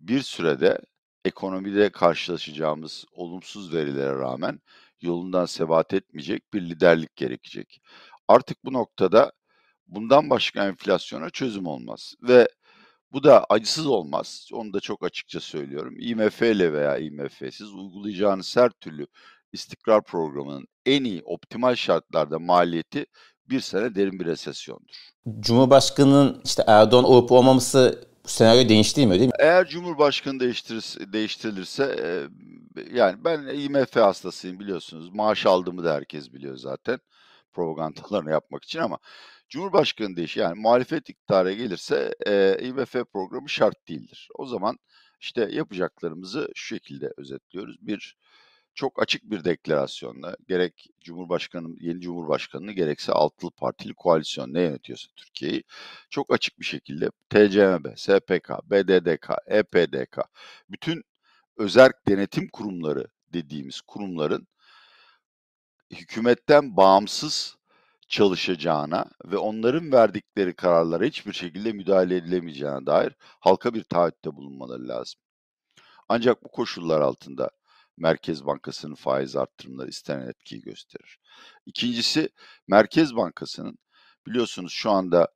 bir 0.00 0.20
sürede 0.22 0.80
ekonomide 1.24 1.90
karşılaşacağımız 1.90 3.04
olumsuz 3.12 3.74
verilere 3.74 4.12
rağmen 4.18 4.60
yolundan 5.00 5.46
sebat 5.46 5.94
etmeyecek 5.94 6.52
bir 6.52 6.62
liderlik 6.62 7.16
gerekecek. 7.16 7.80
Artık 8.28 8.64
bu 8.64 8.72
noktada 8.72 9.32
bundan 9.88 10.30
başka 10.30 10.66
enflasyona 10.66 11.30
çözüm 11.30 11.66
olmaz 11.66 12.14
ve 12.22 12.48
bu 13.12 13.22
da 13.22 13.46
acısız 13.48 13.86
olmaz. 13.86 14.48
Onu 14.52 14.72
da 14.72 14.80
çok 14.80 15.04
açıkça 15.04 15.40
söylüyorum. 15.40 15.94
IMF 15.98 16.42
ile 16.42 16.72
veya 16.72 16.98
IMF'siz 16.98 17.74
uygulayacağınız 17.74 18.56
her 18.56 18.70
türlü 18.70 19.06
istikrar 19.52 20.04
programının 20.04 20.66
en 20.86 21.04
iyi 21.04 21.22
optimal 21.24 21.74
şartlarda 21.74 22.38
maliyeti 22.38 23.06
bir 23.46 23.60
sene 23.60 23.94
derin 23.94 24.20
bir 24.20 24.26
resesyondur. 24.26 25.08
Cumhurbaşkanının 25.40 26.40
işte 26.44 26.64
Erdoğan 26.66 27.04
olup 27.04 27.32
olmaması 27.32 28.08
bu 28.24 28.28
senaryo 28.28 28.68
değiştirmiyor 28.68 29.18
değil 29.18 29.28
mi? 29.28 29.34
Eğer 29.38 29.68
Cumhurbaşkanı 29.68 30.40
değiştirirse, 30.40 31.12
değiştirilirse 31.12 31.96
e, 32.02 32.28
yani 32.96 33.24
ben 33.24 33.46
IMF 33.46 33.96
hastasıyım 33.96 34.60
biliyorsunuz. 34.60 35.14
Maaş 35.14 35.46
aldığımı 35.46 35.84
da 35.84 35.94
herkes 35.94 36.32
biliyor 36.32 36.56
zaten 36.56 36.98
propagandalarını 37.52 38.30
yapmak 38.30 38.64
için 38.64 38.78
ama 38.78 38.98
Cumhurbaşkanı 39.48 40.16
değiş 40.16 40.36
yani 40.36 40.60
muhalefet 40.60 41.08
iktidara 41.10 41.52
gelirse 41.52 42.14
e, 42.26 42.58
IMF 42.62 42.92
programı 43.12 43.48
şart 43.48 43.88
değildir. 43.88 44.28
O 44.34 44.46
zaman 44.46 44.78
işte 45.20 45.48
yapacaklarımızı 45.52 46.48
şu 46.54 46.66
şekilde 46.74 47.12
özetliyoruz. 47.16 47.76
Bir 47.80 48.16
çok 48.74 49.02
açık 49.02 49.30
bir 49.30 49.44
deklarasyonla 49.44 50.36
gerek 50.48 50.86
Cumhurbaşkanı 51.00 51.68
yeni 51.80 52.00
Cumhurbaşkanını 52.00 52.72
gerekse 52.72 53.12
altılı 53.12 53.50
partili 53.50 53.94
koalisyon 53.94 54.54
ne 54.54 54.60
yönetiyorsa 54.62 55.08
Türkiye'yi 55.16 55.64
çok 56.10 56.32
açık 56.32 56.60
bir 56.60 56.64
şekilde 56.64 57.10
TCMB, 57.30 57.86
SPK, 57.96 58.50
BDDK, 58.70 59.30
EPDK 59.46 60.18
bütün 60.70 61.04
özerk 61.56 62.08
denetim 62.08 62.48
kurumları 62.48 63.06
dediğimiz 63.32 63.80
kurumların 63.80 64.46
hükümetten 65.90 66.76
bağımsız 66.76 67.57
çalışacağına 68.08 69.04
ve 69.24 69.36
onların 69.38 69.92
verdikleri 69.92 70.54
kararlara 70.54 71.04
hiçbir 71.04 71.32
şekilde 71.32 71.72
müdahale 71.72 72.16
edilemeyeceğine 72.16 72.86
dair 72.86 73.12
halka 73.20 73.74
bir 73.74 73.84
taahhütte 73.84 74.36
bulunmaları 74.36 74.88
lazım. 74.88 75.20
Ancak 76.08 76.44
bu 76.44 76.48
koşullar 76.48 77.00
altında 77.00 77.50
Merkez 77.96 78.46
Bankası'nın 78.46 78.94
faiz 78.94 79.36
arttırımları 79.36 79.88
istenen 79.88 80.28
etkiyi 80.28 80.62
gösterir. 80.62 81.18
İkincisi 81.66 82.28
Merkez 82.68 83.16
Bankası'nın 83.16 83.78
biliyorsunuz 84.26 84.72
şu 84.72 84.90
anda 84.90 85.28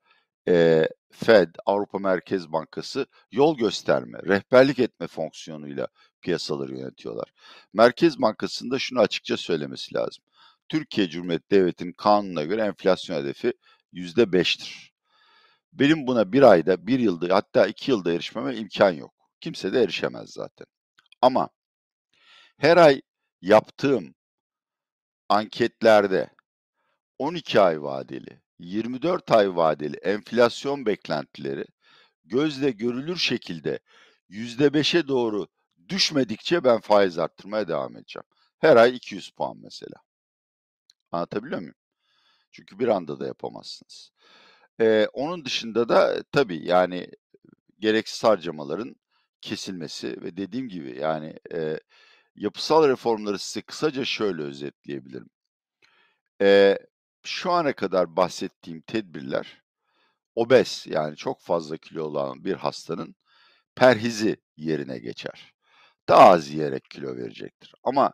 e, 0.49 0.89
Fed, 1.11 1.55
Avrupa 1.67 1.99
Merkez 1.99 2.53
Bankası 2.53 3.07
yol 3.31 3.57
gösterme, 3.57 4.19
rehberlik 4.19 4.79
etme 4.79 5.07
fonksiyonuyla 5.07 5.89
piyasaları 6.21 6.79
yönetiyorlar. 6.79 7.33
Merkez 7.73 8.23
Bankası'nda 8.23 8.79
şunu 8.79 9.01
açıkça 9.01 9.37
söylemesi 9.37 9.95
lazım. 9.95 10.25
Türkiye 10.73 11.09
Cumhuriyeti 11.09 11.51
Devleti'nin 11.51 11.93
kanununa 11.93 12.45
göre 12.45 12.63
enflasyon 12.63 13.17
hedefi 13.17 13.53
yüzde 13.93 14.33
beştir. 14.33 14.93
Benim 15.73 16.07
buna 16.07 16.33
bir 16.33 16.43
ayda, 16.43 16.87
bir 16.87 16.99
yılda 16.99 17.35
hatta 17.35 17.67
iki 17.67 17.91
yılda 17.91 18.13
erişmeme 18.13 18.57
imkan 18.57 18.91
yok. 18.91 19.15
Kimse 19.41 19.73
de 19.73 19.83
erişemez 19.83 20.31
zaten. 20.31 20.67
Ama 21.23 21.49
her 22.57 22.77
ay 22.77 23.03
yaptığım 23.41 24.15
anketlerde 25.29 26.31
12 27.19 27.61
ay 27.61 27.83
vadeli, 27.83 28.43
24 28.59 29.31
ay 29.31 29.57
vadeli 29.57 29.97
enflasyon 29.97 30.87
beklentileri 30.87 31.65
gözle 32.25 32.71
görülür 32.71 33.17
şekilde 33.17 33.79
%5'e 34.31 35.09
doğru 35.09 35.47
düşmedikçe 35.89 36.65
ben 36.65 36.81
faiz 36.81 37.19
arttırmaya 37.19 37.69
devam 37.69 37.97
edeceğim. 37.97 38.27
Her 38.59 38.77
ay 38.77 38.97
200 38.97 39.31
puan 39.31 39.57
mesela. 39.63 39.97
Anlatabiliyor 41.13 41.61
muyum? 41.61 41.75
Çünkü 42.53 42.79
bir 42.79 42.89
anda 42.89 43.21
da 43.21 43.27
yapamazsınız. 43.27 44.13
Ee, 44.81 45.09
onun 45.13 45.45
dışında 45.45 45.89
da 45.89 46.23
tabii 46.33 46.67
yani 46.69 47.09
gereksiz 47.79 48.25
harcamaların 48.25 48.97
kesilmesi 49.41 50.23
ve 50.23 50.37
dediğim 50.37 50.69
gibi 50.69 50.99
yani 51.01 51.35
e, 51.55 51.81
yapısal 52.37 52.89
reformları 52.89 53.39
size 53.39 53.63
kısaca 53.63 54.05
şöyle 54.05 54.43
özetleyebilirim. 54.43 55.31
Ee, 56.43 56.79
şu 57.25 57.51
ana 57.53 57.73
kadar 57.73 58.17
bahsettiğim 58.17 58.81
tedbirler 58.81 59.63
obez 60.35 60.85
yani 60.89 61.17
çok 61.17 61.41
fazla 61.41 61.77
kilo 61.77 62.05
olan 62.05 62.45
bir 62.45 62.55
hastanın 62.55 63.15
perhizi 63.77 64.37
yerine 64.57 64.99
geçer. 64.99 65.55
Daha 66.09 66.29
az 66.31 66.51
yiyerek 66.51 66.85
kilo 66.91 67.17
verecektir. 67.17 67.75
Ama 67.85 68.13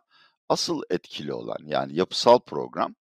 asıl 0.49 0.81
etkili 0.89 1.33
olan 1.33 1.59
yani 1.65 1.95
yapısal 1.97 2.39
program 2.39 2.95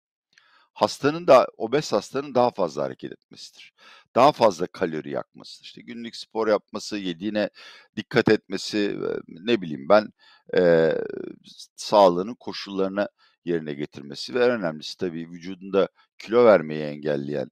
hastanın 0.79 1.27
da 1.27 1.47
obez 1.57 1.93
hastanın 1.93 2.35
daha 2.35 2.51
fazla 2.51 2.83
hareket 2.83 3.13
etmesidir. 3.13 3.73
Daha 4.15 4.33
fazla 4.33 4.67
kalori 4.67 5.11
yakması, 5.11 5.63
işte 5.63 5.83
günlük 5.83 6.17
spor 6.17 6.49
yapması, 6.49 6.99
yediğine 6.99 7.51
dikkat 7.97 8.29
etmesi, 8.29 8.99
ne 9.29 9.61
bileyim 9.61 9.89
ben 9.89 10.09
e, 10.57 10.95
sağlığının 11.77 12.35
koşullarına 12.35 13.09
yerine 13.45 13.75
getirmesi 13.75 14.35
ve 14.35 14.45
en 14.45 14.51
önemlisi 14.51 14.97
tabii 14.97 15.31
vücudunda 15.31 15.89
kilo 16.19 16.45
vermeyi 16.45 16.83
engelleyen 16.83 17.51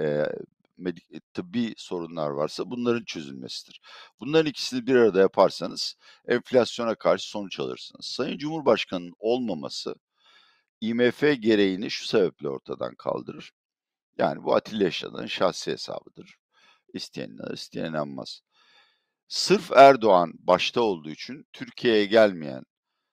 e, 0.00 0.26
medik, 0.76 1.32
tıbbi 1.34 1.74
sorunlar 1.76 2.30
varsa 2.30 2.70
bunların 2.70 3.04
çözülmesidir. 3.04 3.80
Bunların 4.20 4.50
ikisini 4.50 4.86
bir 4.86 4.94
arada 4.94 5.20
yaparsanız 5.20 5.96
enflasyona 6.28 6.94
karşı 6.94 7.28
sonuç 7.30 7.60
alırsınız. 7.60 8.06
Sayın 8.06 8.38
Cumhurbaşkanı'nın 8.38 9.14
olmaması 9.18 9.94
IMF 10.80 11.20
gereğini 11.20 11.90
şu 11.90 12.06
sebeple 12.06 12.48
ortadan 12.48 12.94
kaldırır. 12.94 13.52
Yani 14.18 14.44
bu 14.44 14.54
Atilla 14.54 14.84
Yaşar'ın 14.84 15.26
şahsi 15.26 15.72
hesabıdır. 15.72 16.36
İsteyen 16.94 17.30
inanır, 17.30 17.54
isteyen 17.54 17.90
inanmaz. 17.90 18.40
Sırf 19.28 19.72
Erdoğan 19.72 20.32
başta 20.38 20.80
olduğu 20.80 21.10
için 21.10 21.46
Türkiye'ye 21.52 22.06
gelmeyen 22.06 22.64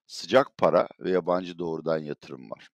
sıcak 0.08 0.58
para 0.58 0.88
ve 1.00 1.12
yabancı 1.12 1.60
doğrudan 1.60 1.98
yatırım 1.98 2.52
var. 2.52 2.70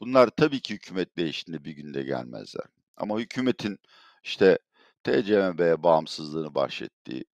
Bunlar 0.00 0.28
tabii 0.28 0.60
ki 0.60 0.74
hükümet 0.74 1.16
değiştiğinde 1.16 1.64
bir 1.64 1.72
günde 1.72 2.02
gelmezler. 2.02 2.64
Ama 2.96 3.18
hükümetin 3.18 3.78
işte 4.24 4.58
TCMB'ye 5.04 5.82
bağımsızlığını 5.82 6.54
bahşettiği, 6.54 7.24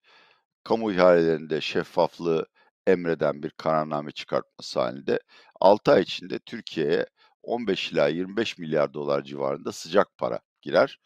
kamu 0.65 0.93
ihalelerinde 0.93 1.61
şeffaflığı 1.61 2.47
emreden 2.87 3.43
bir 3.43 3.51
kararname 3.51 4.11
çıkartması 4.13 4.81
halinde 4.81 5.21
6 5.61 5.93
ay 5.93 6.03
içinde 6.03 6.39
Türkiye'ye 6.39 7.07
15 7.43 7.93
ila 7.93 8.09
25 8.09 8.59
milyar 8.59 8.95
dolar 8.95 9.23
civarında 9.25 9.73
sıcak 9.73 10.19
para 10.19 10.41
girer 10.63 10.99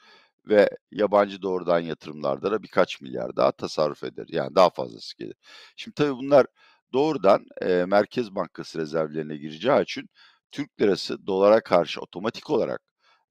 ve 0.49 0.71
yabancı 0.93 1.43
doğrudan 1.43 1.81
yatırımlarda 1.81 2.53
da 2.53 2.63
birkaç 2.63 3.01
milyar 3.01 3.37
daha 3.37 3.53
tasarruf 3.53 4.05
eder. 4.05 4.27
Yani 4.29 4.55
daha 4.55 4.71
fazlası 4.71 5.17
gelir. 5.19 5.37
Şimdi 5.77 5.95
tabii 5.95 6.17
bunlar 6.17 6.47
doğrudan 6.93 7.47
e, 7.63 7.85
Merkez 7.85 8.35
Bankası 8.35 8.79
rezervlerine 8.79 9.37
gireceği 9.37 9.83
için 9.83 10.11
Türk 10.51 10.81
lirası 10.81 11.27
dolara 11.27 11.61
karşı 11.61 12.01
otomatik 12.01 12.51
olarak 12.51 12.81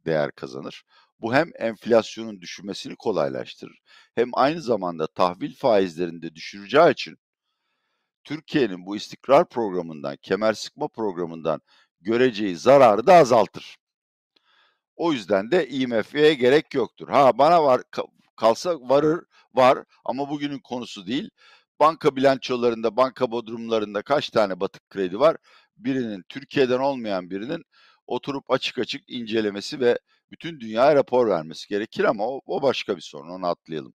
değer 0.06 0.32
kazanır. 0.32 0.84
Bu 1.22 1.34
hem 1.34 1.52
enflasyonun 1.60 2.42
düşürmesini 2.42 2.96
kolaylaştırır 2.96 3.80
hem 4.16 4.30
aynı 4.34 4.62
zamanda 4.62 5.08
tahvil 5.08 5.56
faizlerinde 5.56 6.36
düşüreceği 6.36 6.92
için 6.92 7.18
Türkiye'nin 8.24 8.86
bu 8.86 8.96
istikrar 8.96 9.50
programından, 9.50 10.18
kemer 10.22 10.54
sıkma 10.54 10.88
programından 10.88 11.62
göreceği 12.02 12.58
zararı 12.58 13.08
da 13.08 13.14
azaltır. 13.14 13.78
O 14.96 15.14
yüzden 15.14 15.52
de 15.52 15.70
IMF'ye 15.70 16.34
gerek 16.34 16.74
yoktur. 16.74 17.10
Ha 17.10 17.38
bana 17.38 17.64
var 17.64 17.82
kalsa 18.36 18.76
varır 18.82 19.26
var 19.54 19.80
ama 20.06 20.30
bugünün 20.30 20.60
konusu 20.60 21.08
değil. 21.08 21.30
Banka 21.80 22.16
bilançolarında, 22.16 22.98
banka 22.98 23.32
bodrumlarında 23.32 24.02
kaç 24.02 24.30
tane 24.30 24.60
batık 24.60 24.90
kredi 24.90 25.20
var? 25.20 25.38
Birinin 25.78 26.24
Türkiye'den 26.30 26.80
olmayan 26.80 27.30
birinin 27.30 27.64
oturup 28.08 28.52
açık 28.52 28.80
açık 28.80 29.04
incelemesi 29.08 29.80
ve 29.80 30.00
bütün 30.32 30.60
dünyaya 30.60 30.96
rapor 30.96 31.28
vermesi 31.28 31.68
gerekir 31.68 32.04
ama 32.04 32.28
o, 32.28 32.42
o 32.46 32.62
başka 32.62 32.96
bir 32.96 33.02
sorun. 33.02 33.30
Onu 33.30 33.48
atlayalım. 33.48 33.94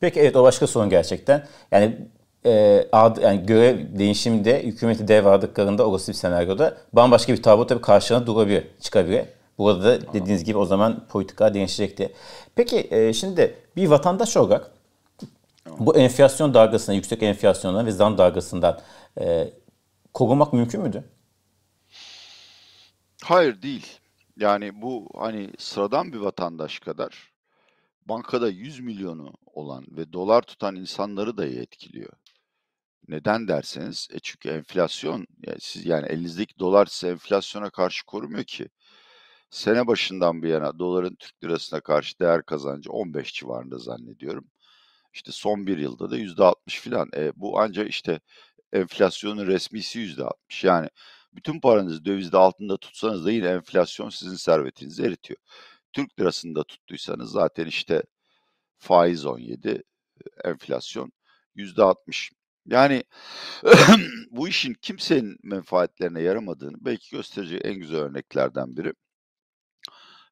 Peki 0.00 0.20
evet 0.20 0.36
o 0.36 0.42
başka 0.42 0.66
sorun 0.66 0.90
gerçekten. 0.90 1.46
Yani 1.70 1.98
e, 2.46 2.84
ad, 2.92 3.16
yani 3.22 3.46
görev 3.46 3.98
değişiminde 3.98 4.62
hükümeti 4.62 5.08
devraldıklarında 5.08 5.86
olası 5.86 6.12
bir 6.12 6.16
senaryoda 6.16 6.76
bambaşka 6.92 7.32
bir 7.32 7.42
tablo 7.42 7.66
tabii 7.66 7.80
karşına 7.80 8.26
durabilir, 8.26 8.64
çıkabilir. 8.80 9.24
Burada 9.58 9.84
da 9.84 10.12
dediğiniz 10.12 10.44
gibi 10.44 10.58
o 10.58 10.64
zaman 10.64 11.06
politika 11.08 11.54
değişecekti. 11.54 12.12
Peki 12.54 12.88
e, 12.90 13.12
şimdi 13.12 13.54
bir 13.76 13.86
vatandaş 13.86 14.36
olarak 14.36 14.70
bu 15.78 15.96
enflasyon 15.96 16.54
dalgasına, 16.54 16.94
yüksek 16.94 17.22
enflasyondan 17.22 17.86
ve 17.86 17.92
zam 17.92 18.18
dalgasından 18.18 18.80
e, 19.20 19.50
korunmak 20.14 20.52
mümkün 20.52 20.80
müdür? 20.80 21.02
Hayır 23.22 23.62
değil. 23.62 23.86
Yani 24.36 24.82
bu 24.82 25.08
hani 25.16 25.50
sıradan 25.58 26.12
bir 26.12 26.18
vatandaş 26.18 26.78
kadar 26.78 27.32
bankada 28.06 28.48
100 28.48 28.80
milyonu 28.80 29.32
olan 29.46 29.86
ve 29.90 30.12
dolar 30.12 30.42
tutan 30.42 30.76
insanları 30.76 31.36
da 31.36 31.46
etkiliyor. 31.46 32.12
Neden 33.08 33.48
derseniz, 33.48 34.08
e 34.12 34.18
çünkü 34.20 34.48
enflasyon, 34.48 35.26
yani 35.46 35.58
siz 35.60 35.86
yani 35.86 36.06
elinizdeki 36.06 36.58
dolar 36.58 36.86
size 36.86 37.08
enflasyona 37.12 37.70
karşı 37.70 38.06
korumuyor 38.06 38.44
ki. 38.44 38.68
Sene 39.50 39.86
başından 39.86 40.42
bir 40.42 40.48
yana 40.48 40.78
doların 40.78 41.16
Türk 41.16 41.44
lirasına 41.44 41.80
karşı 41.80 42.18
değer 42.18 42.42
kazancı 42.46 42.92
15 42.92 43.34
civarında 43.34 43.78
zannediyorum. 43.78 44.44
İşte 45.14 45.32
son 45.32 45.66
bir 45.66 45.78
yılda 45.78 46.10
da 46.10 46.18
%60 46.18 46.80
filan. 46.80 47.10
E, 47.16 47.32
bu 47.36 47.60
ancak 47.60 47.90
işte 47.90 48.20
enflasyonun 48.72 49.46
resmisi 49.46 50.00
%60. 50.00 50.64
Yani 50.64 50.88
bütün 51.36 51.60
paranızı 51.60 52.04
dövizde 52.04 52.36
altında 52.36 52.76
tutsanız 52.76 53.24
da 53.24 53.30
yine 53.30 53.48
enflasyon 53.48 54.10
sizin 54.10 54.36
servetinizi 54.36 55.02
eritiyor. 55.02 55.40
Türk 55.92 56.20
lirasında 56.20 56.64
tuttuysanız 56.64 57.30
zaten 57.30 57.66
işte 57.66 58.02
faiz 58.78 59.26
17, 59.26 59.82
enflasyon 60.44 61.12
%60. 61.56 62.30
Yani 62.66 63.04
bu 64.30 64.48
işin 64.48 64.74
kimsenin 64.74 65.38
menfaatlerine 65.42 66.22
yaramadığını 66.22 66.76
belki 66.80 67.16
gösterecek 67.16 67.60
en 67.64 67.74
güzel 67.74 68.00
örneklerden 68.00 68.76
biri. 68.76 68.92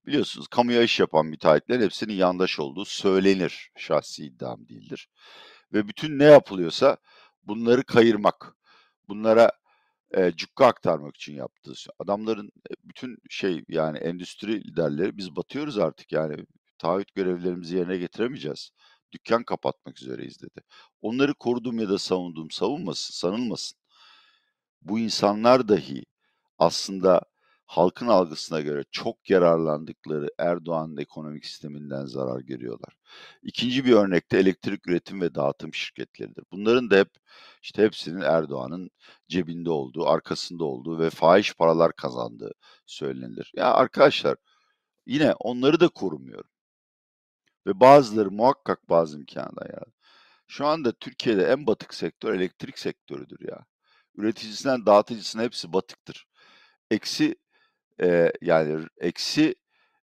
Biliyorsunuz 0.06 0.48
kamuya 0.48 0.82
iş 0.82 1.00
yapan 1.00 1.26
müteahhitlerin 1.26 1.82
hepsinin 1.82 2.14
yandaş 2.14 2.60
olduğu 2.60 2.84
söylenir. 2.84 3.70
Şahsi 3.76 4.24
iddiam 4.24 4.68
değildir. 4.68 5.08
Ve 5.72 5.88
bütün 5.88 6.18
ne 6.18 6.24
yapılıyorsa 6.24 6.96
bunları 7.42 7.84
kayırmak, 7.84 8.56
bunlara 9.08 9.50
e, 10.16 10.32
cukka 10.36 10.66
aktarmak 10.66 11.16
için 11.16 11.34
yaptığı. 11.34 11.76
Şey. 11.76 11.92
Adamların 11.98 12.46
e, 12.46 12.72
bütün 12.84 13.18
şey 13.30 13.64
yani 13.68 13.98
endüstri 13.98 14.64
liderleri 14.64 15.16
biz 15.16 15.36
batıyoruz 15.36 15.78
artık 15.78 16.12
yani 16.12 16.46
taahhüt 16.78 17.14
görevlerimizi 17.14 17.76
yerine 17.76 17.96
getiremeyeceğiz. 17.96 18.70
Dükkan 19.12 19.44
kapatmak 19.44 20.02
üzereyiz 20.02 20.42
dedi. 20.42 20.60
Onları 21.02 21.34
korudum 21.34 21.78
ya 21.78 21.88
da 21.88 21.98
savundum 21.98 22.50
savunmasın, 22.50 23.14
sanılmasın. 23.14 23.78
Bu 24.82 24.98
insanlar 24.98 25.68
dahi 25.68 26.04
aslında 26.58 27.22
halkın 27.66 28.06
algısına 28.06 28.60
göre 28.60 28.84
çok 28.90 29.30
yararlandıkları 29.30 30.28
Erdoğan'ın 30.38 30.96
ekonomik 30.96 31.46
sisteminden 31.46 32.06
zarar 32.06 32.40
görüyorlar. 32.40 32.96
İkinci 33.42 33.84
bir 33.84 33.92
örnekte 33.92 34.38
elektrik 34.38 34.88
üretim 34.88 35.20
ve 35.20 35.34
dağıtım 35.34 35.74
şirketleridir. 35.74 36.44
Bunların 36.52 36.90
da 36.90 36.96
hep 36.96 37.10
işte 37.62 37.82
hepsinin 37.82 38.20
Erdoğan'ın 38.20 38.90
cebinde 39.28 39.70
olduğu, 39.70 40.06
arkasında 40.08 40.64
olduğu 40.64 40.98
ve 40.98 41.10
fahiş 41.10 41.54
paralar 41.54 41.92
kazandığı 41.96 42.52
söylenilir. 42.86 43.52
Ya 43.56 43.72
arkadaşlar 43.74 44.36
yine 45.06 45.34
onları 45.34 45.80
da 45.80 45.88
korumuyorum. 45.88 46.50
Ve 47.66 47.80
bazıları 47.80 48.30
muhakkak 48.30 48.88
bazı 48.88 49.18
imkanlar 49.18 49.66
ya. 49.70 49.84
Şu 50.46 50.66
anda 50.66 50.92
Türkiye'de 50.92 51.44
en 51.44 51.66
batık 51.66 51.94
sektör 51.94 52.34
elektrik 52.34 52.78
sektörüdür 52.78 53.48
ya. 53.48 53.66
Üreticisinden 54.16 54.86
dağıtıcısına 54.86 55.42
hepsi 55.42 55.72
batıktır. 55.72 56.26
Eksi 56.90 57.36
e, 58.02 58.32
yani 58.40 58.86
eksi 58.98 59.54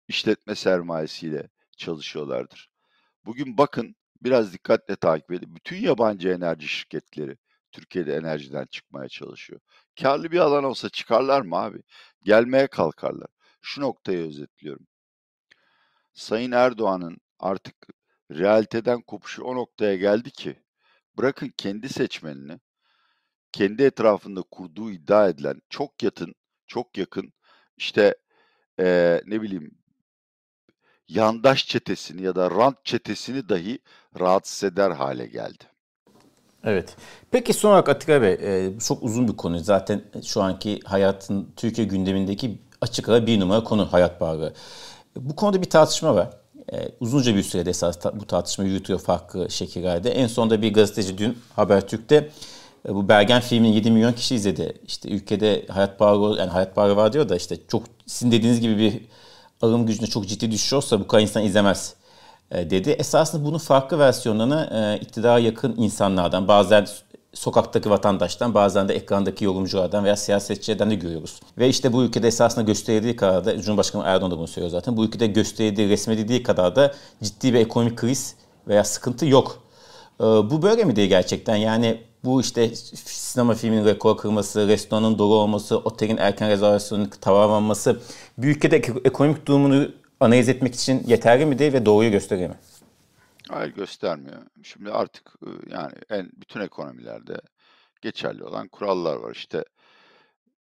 işletme 0.07 0.55
sermayesiyle 0.55 1.49
çalışıyorlardır. 1.77 2.69
Bugün 3.25 3.57
bakın 3.57 3.95
biraz 4.21 4.53
dikkatle 4.53 4.95
takip 4.95 5.31
edin. 5.31 5.55
Bütün 5.55 5.77
yabancı 5.77 6.29
enerji 6.29 6.67
şirketleri 6.67 7.37
Türkiye'de 7.71 8.15
enerjiden 8.15 8.65
çıkmaya 8.65 9.09
çalışıyor. 9.09 9.59
Karlı 10.01 10.31
bir 10.31 10.39
alan 10.39 10.63
olsa 10.63 10.89
çıkarlar 10.89 11.41
mı 11.41 11.55
abi? 11.55 11.81
Gelmeye 12.23 12.67
kalkarlar. 12.67 13.27
Şu 13.61 13.81
noktayı 13.81 14.27
özetliyorum. 14.27 14.87
Sayın 16.13 16.51
Erdoğan'ın 16.51 17.17
artık 17.39 17.75
realiteden 18.31 19.01
kopuşu 19.01 19.43
o 19.43 19.55
noktaya 19.55 19.95
geldi 19.95 20.31
ki 20.31 20.63
bırakın 21.17 21.53
kendi 21.57 21.89
seçmenini 21.89 22.59
kendi 23.51 23.83
etrafında 23.83 24.41
kurduğu 24.41 24.91
iddia 24.91 25.29
edilen 25.29 25.61
çok 25.69 26.03
yakın 26.03 26.35
çok 26.67 26.97
yakın 26.97 27.33
işte 27.77 28.15
eee, 28.79 29.21
ne 29.27 29.41
bileyim 29.41 29.71
yandaş 31.07 31.67
çetesini 31.67 32.21
ya 32.21 32.35
da 32.35 32.51
rant 32.51 32.85
çetesini 32.85 33.49
dahi 33.49 33.79
rahatsız 34.19 34.63
eder 34.63 34.91
hale 34.91 35.25
geldi. 35.27 35.63
Evet. 36.63 36.95
Peki 37.31 37.53
son 37.53 37.69
olarak 37.69 37.89
Atika 37.89 38.21
Bey, 38.21 38.33
e, 38.33 38.79
çok 38.79 39.03
uzun 39.03 39.27
bir 39.27 39.37
konu. 39.37 39.59
Zaten 39.59 40.01
şu 40.25 40.41
anki 40.41 40.79
hayatın 40.85 41.53
Türkiye 41.55 41.87
gündemindeki 41.87 42.61
açık 42.81 43.09
ara 43.09 43.27
bir 43.27 43.39
numara 43.39 43.63
konu 43.63 43.93
hayat 43.93 44.19
pahalı. 44.19 44.53
Bu 45.15 45.35
konuda 45.35 45.61
bir 45.61 45.69
tartışma 45.69 46.15
var. 46.15 46.29
E, 46.73 46.89
uzunca 46.99 47.35
bir 47.35 47.43
sürede 47.43 47.69
esas 47.69 47.99
ta, 47.99 48.19
bu 48.19 48.27
tartışma 48.27 48.65
yürütüyor 48.65 48.99
farklı 48.99 49.49
şekillerde. 49.49 50.11
En 50.11 50.27
sonunda 50.27 50.61
bir 50.61 50.73
gazeteci 50.73 51.17
dün 51.17 51.37
Habertürk'te 51.55 52.29
bu 52.87 53.09
Bergen 53.09 53.41
filmini 53.41 53.75
7 53.75 53.91
milyon 53.91 54.13
kişi 54.13 54.35
izledi. 54.35 54.73
İşte 54.87 55.09
ülkede 55.09 55.65
hayat 55.69 55.99
pahalı, 55.99 56.39
yani 56.39 56.49
hayat 56.49 56.75
pahalı 56.75 56.95
var 56.95 57.13
diyor 57.13 57.29
da 57.29 57.35
işte 57.35 57.57
çok 57.67 57.83
sizin 58.05 58.31
dediğiniz 58.31 58.61
gibi 58.61 58.77
bir 58.77 59.01
alım 59.61 59.85
gücünde 59.85 60.07
çok 60.07 60.27
ciddi 60.27 60.51
düşüş 60.51 60.73
olsa 60.73 60.99
bu 60.99 61.07
kadar 61.07 61.21
insan 61.21 61.43
izlemez 61.43 61.95
e, 62.51 62.69
dedi. 62.69 62.89
Esasında 62.89 63.45
bunun 63.45 63.57
farklı 63.57 63.99
versiyonlarını 63.99 64.69
e, 64.73 65.03
iktidara 65.03 65.39
yakın 65.39 65.75
insanlardan, 65.77 66.47
bazen 66.47 66.87
sokaktaki 67.33 67.89
vatandaştan, 67.89 68.53
bazen 68.53 68.89
de 68.89 68.93
ekrandaki 68.95 69.45
yorumculardan 69.45 70.03
veya 70.03 70.15
siyasetçilerden 70.15 70.91
de 70.91 70.95
görüyoruz. 70.95 71.39
Ve 71.57 71.69
işte 71.69 71.93
bu 71.93 72.03
ülkede 72.03 72.27
esasında 72.27 72.65
gösterildiği 72.65 73.15
kadar 73.15 73.45
da, 73.45 73.61
Cumhurbaşkanı 73.61 74.03
Erdoğan 74.05 74.31
da 74.31 74.37
bunu 74.37 74.47
söylüyor 74.47 74.71
zaten, 74.71 74.97
bu 74.97 75.05
ülkede 75.05 75.27
gösterildiği, 75.27 75.89
resmedildiği 75.89 76.43
kadar 76.43 76.75
da 76.75 76.93
ciddi 77.23 77.53
bir 77.53 77.59
ekonomik 77.59 77.97
kriz 77.97 78.35
veya 78.67 78.83
sıkıntı 78.83 79.25
yok. 79.25 79.63
E, 80.19 80.23
bu 80.23 80.61
böyle 80.61 80.83
mi 80.83 80.95
diye 80.95 81.07
gerçekten? 81.07 81.55
Yani 81.55 82.01
bu 82.27 82.41
işte 82.41 82.75
sinema 82.75 83.53
filminin 83.53 83.85
rekor 83.85 84.17
kırması, 84.17 84.67
restoranın 84.67 85.17
dolu 85.17 85.35
olması, 85.35 85.77
otelin 85.77 86.17
erken 86.17 86.49
rezervasyonunun 86.49 87.09
tamamlanması 87.09 88.01
bir 88.37 88.47
ülkede 88.47 88.77
ekonomik 89.05 89.45
durumunu 89.45 89.91
analiz 90.19 90.49
etmek 90.49 90.75
için 90.75 91.03
yeterli 91.07 91.45
mi 91.45 91.59
değil 91.59 91.73
ve 91.73 91.85
doğruyu 91.85 92.11
gösteriyor 92.11 92.49
mu? 92.49 92.55
Hayır 93.49 93.73
göstermiyor. 93.73 94.37
Şimdi 94.63 94.91
artık 94.91 95.33
yani 95.69 95.93
en 96.09 96.29
bütün 96.41 96.59
ekonomilerde 96.61 97.41
geçerli 98.01 98.43
olan 98.43 98.67
kurallar 98.67 99.15
var. 99.15 99.35
İşte 99.35 99.63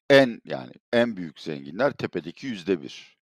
en 0.09 0.41
yani 0.45 0.71
en 0.93 1.17
büyük 1.17 1.39
zenginler 1.39 1.91
tepedeki 1.91 2.47
yüzde 2.47 2.81
bir. 2.81 3.17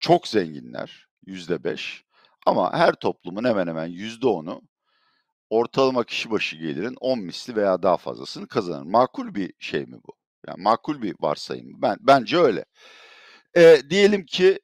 Çok 0.00 0.28
zenginler 0.28 1.06
yüzde 1.26 1.64
beş. 1.64 2.04
Ama 2.46 2.72
her 2.72 2.92
toplumun 2.92 3.44
hemen 3.44 3.66
hemen 3.66 3.86
yüzde 3.86 4.26
onu 4.26 4.62
ortalama 5.50 6.04
kişi 6.04 6.30
başı 6.30 6.56
gelirin 6.56 6.96
10 7.00 7.18
misli 7.20 7.56
veya 7.56 7.82
daha 7.82 7.96
fazlasını 7.96 8.48
kazanır. 8.48 8.82
Makul 8.82 9.34
bir 9.34 9.52
şey 9.58 9.86
mi 9.86 9.96
bu? 10.08 10.12
Yani 10.46 10.62
makul 10.62 11.02
bir 11.02 11.14
varsayım 11.20 11.70
mı? 11.70 11.78
Ben 11.82 11.96
bence 12.00 12.38
öyle. 12.38 12.64
E, 13.56 13.78
diyelim 13.90 14.26
ki 14.26 14.60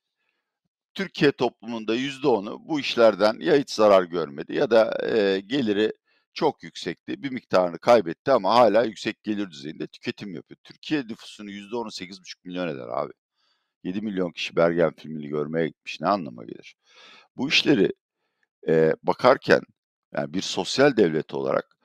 Türkiye 0.94 1.32
toplumunda 1.32 1.94
yüzde 1.94 2.28
onu 2.28 2.58
bu 2.68 2.80
işlerden 2.80 3.36
ya 3.40 3.56
hiç 3.56 3.70
zarar 3.70 4.02
görmedi 4.02 4.54
ya 4.54 4.70
da 4.70 5.08
e, 5.08 5.40
geliri 5.40 5.92
çok 6.34 6.62
yüksekti. 6.62 7.22
Bir 7.22 7.30
miktarını 7.30 7.78
kaybetti 7.78 8.32
ama 8.32 8.54
hala 8.54 8.84
yüksek 8.84 9.22
gelir 9.24 9.50
düzeyinde 9.50 9.86
tüketim 9.86 10.34
yapıyor. 10.34 10.58
Türkiye 10.64 11.02
nüfusunun 11.02 11.50
yüzde 11.50 11.76
onu 11.76 11.90
8,5 11.90 12.36
milyon 12.44 12.68
eder 12.68 12.88
abi. 12.88 13.12
7 13.84 14.00
milyon 14.02 14.32
kişi 14.32 14.56
Bergen 14.56 14.92
filmini 14.94 15.28
görmeye 15.28 15.68
gitmiş. 15.68 16.00
Ne 16.00 16.08
anlama 16.08 16.44
gelir? 16.44 16.76
Bu 17.36 17.48
işleri 17.48 17.92
e, 18.68 18.94
bakarken 19.02 19.60
yani 20.16 20.34
bir 20.34 20.42
sosyal 20.42 20.96
devlet 20.96 21.34
olarak 21.34 21.76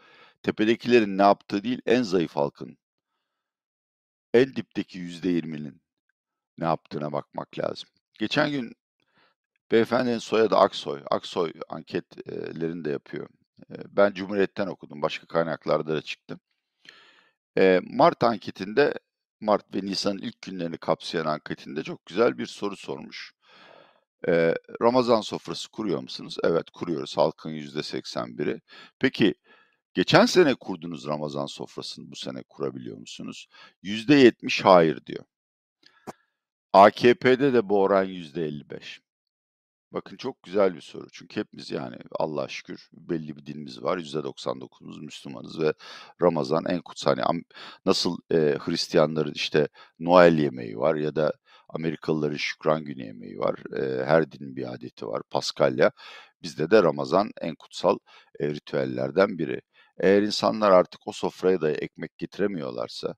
tepedekilerin 0.43 1.17
ne 1.17 1.21
yaptığı 1.21 1.63
değil, 1.63 1.81
en 1.85 2.03
zayıf 2.03 2.35
halkın, 2.35 2.77
en 4.33 4.55
dipteki 4.55 4.99
yüzde 4.99 5.29
yirminin 5.29 5.81
ne 6.57 6.65
yaptığına 6.65 7.11
bakmak 7.11 7.59
lazım. 7.59 7.89
Geçen 8.19 8.51
gün 8.51 8.75
beyefendinin 9.71 10.17
soyadı 10.17 10.55
Aksoy. 10.55 11.01
Aksoy 11.11 11.53
anketlerini 11.69 12.85
de 12.85 12.89
yapıyor. 12.91 13.29
Ben 13.69 14.13
Cumhuriyet'ten 14.13 14.67
okudum. 14.67 15.01
Başka 15.01 15.27
kaynaklarda 15.27 15.95
da 15.95 16.01
çıktı. 16.01 16.39
Mart 17.81 18.23
anketinde, 18.23 18.93
Mart 19.41 19.75
ve 19.75 19.85
Nisan'ın 19.85 20.17
ilk 20.17 20.41
günlerini 20.41 20.77
kapsayan 20.77 21.25
anketinde 21.25 21.83
çok 21.83 22.05
güzel 22.05 22.37
bir 22.37 22.45
soru 22.45 22.77
sormuş. 22.77 23.33
Ramazan 24.81 25.21
sofrası 25.21 25.69
kuruyor 25.69 26.01
musunuz? 26.01 26.37
Evet 26.43 26.69
kuruyoruz. 26.69 27.17
Halkın 27.17 27.49
yüzde 27.49 27.83
seksen 27.83 28.37
biri. 28.37 28.61
Peki 28.99 29.33
geçen 29.93 30.25
sene 30.25 30.55
kurdunuz 30.55 31.07
Ramazan 31.07 31.45
sofrasını 31.45 32.11
bu 32.11 32.15
sene 32.15 32.43
kurabiliyor 32.43 32.97
musunuz? 32.97 33.47
Yüzde 33.83 34.15
yetmiş 34.15 34.65
hayır 34.65 35.05
diyor. 35.05 35.25
AKP'de 36.73 37.53
de 37.53 37.69
bu 37.69 37.81
oran 37.81 38.03
yüzde 38.03 38.45
elli 38.45 38.69
beş. 38.69 39.01
Bakın 39.91 40.17
çok 40.17 40.43
güzel 40.43 40.75
bir 40.75 40.81
soru. 40.81 41.07
Çünkü 41.11 41.39
hepimiz 41.39 41.71
yani 41.71 41.95
Allah 42.11 42.47
şükür 42.47 42.89
belli 42.93 43.37
bir 43.37 43.45
dinimiz 43.45 43.83
var. 43.83 43.97
%99'umuz 43.97 45.01
Müslümanız 45.01 45.59
ve 45.59 45.73
Ramazan 46.21 46.65
en 46.65 46.81
kutsal. 46.81 47.17
Yani 47.17 47.43
nasıl 47.85 48.17
e, 48.31 48.57
Hristiyanların 48.59 49.33
işte 49.33 49.67
Noel 49.99 50.37
yemeği 50.37 50.77
var 50.77 50.95
ya 50.95 51.15
da 51.15 51.33
Amerikalıların 51.69 52.37
Şükran 52.37 52.85
Günü 52.85 53.03
yemeği 53.05 53.39
var. 53.39 53.55
E, 53.77 54.05
her 54.05 54.31
dinin 54.31 54.55
bir 54.55 54.73
adeti 54.73 55.07
var. 55.07 55.21
Paskalya. 55.29 55.91
Bizde 56.43 56.71
de 56.71 56.83
Ramazan 56.83 57.31
en 57.41 57.55
kutsal 57.55 57.97
e, 58.39 58.49
ritüellerden 58.49 59.37
biri. 59.37 59.61
Eğer 59.99 60.21
insanlar 60.21 60.71
artık 60.71 61.07
o 61.07 61.11
sofraya 61.11 61.61
da 61.61 61.71
ekmek 61.71 62.17
getiremiyorlarsa 62.17 63.15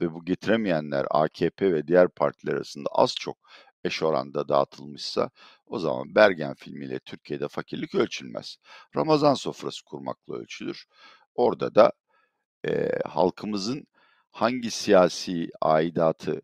ve 0.00 0.12
bu 0.12 0.24
getiremeyenler 0.24 1.06
AKP 1.10 1.72
ve 1.74 1.86
diğer 1.88 2.08
partiler 2.08 2.54
arasında 2.54 2.88
az 2.92 3.14
çok 3.14 3.38
eş 3.84 4.02
oranda 4.02 4.48
dağıtılmışsa 4.48 5.30
o 5.66 5.78
zaman 5.78 6.14
Bergen 6.14 6.54
filmiyle 6.54 6.98
Türkiye'de 6.98 7.48
fakirlik 7.48 7.94
ölçülmez. 7.94 8.56
Ramazan 8.96 9.34
sofrası 9.34 9.84
kurmakla 9.84 10.34
ölçülür. 10.34 10.86
Orada 11.34 11.74
da 11.74 11.92
e, 12.68 12.90
halkımızın 13.06 13.86
hangi 14.30 14.70
siyasi 14.70 15.48
aidatı 15.60 16.42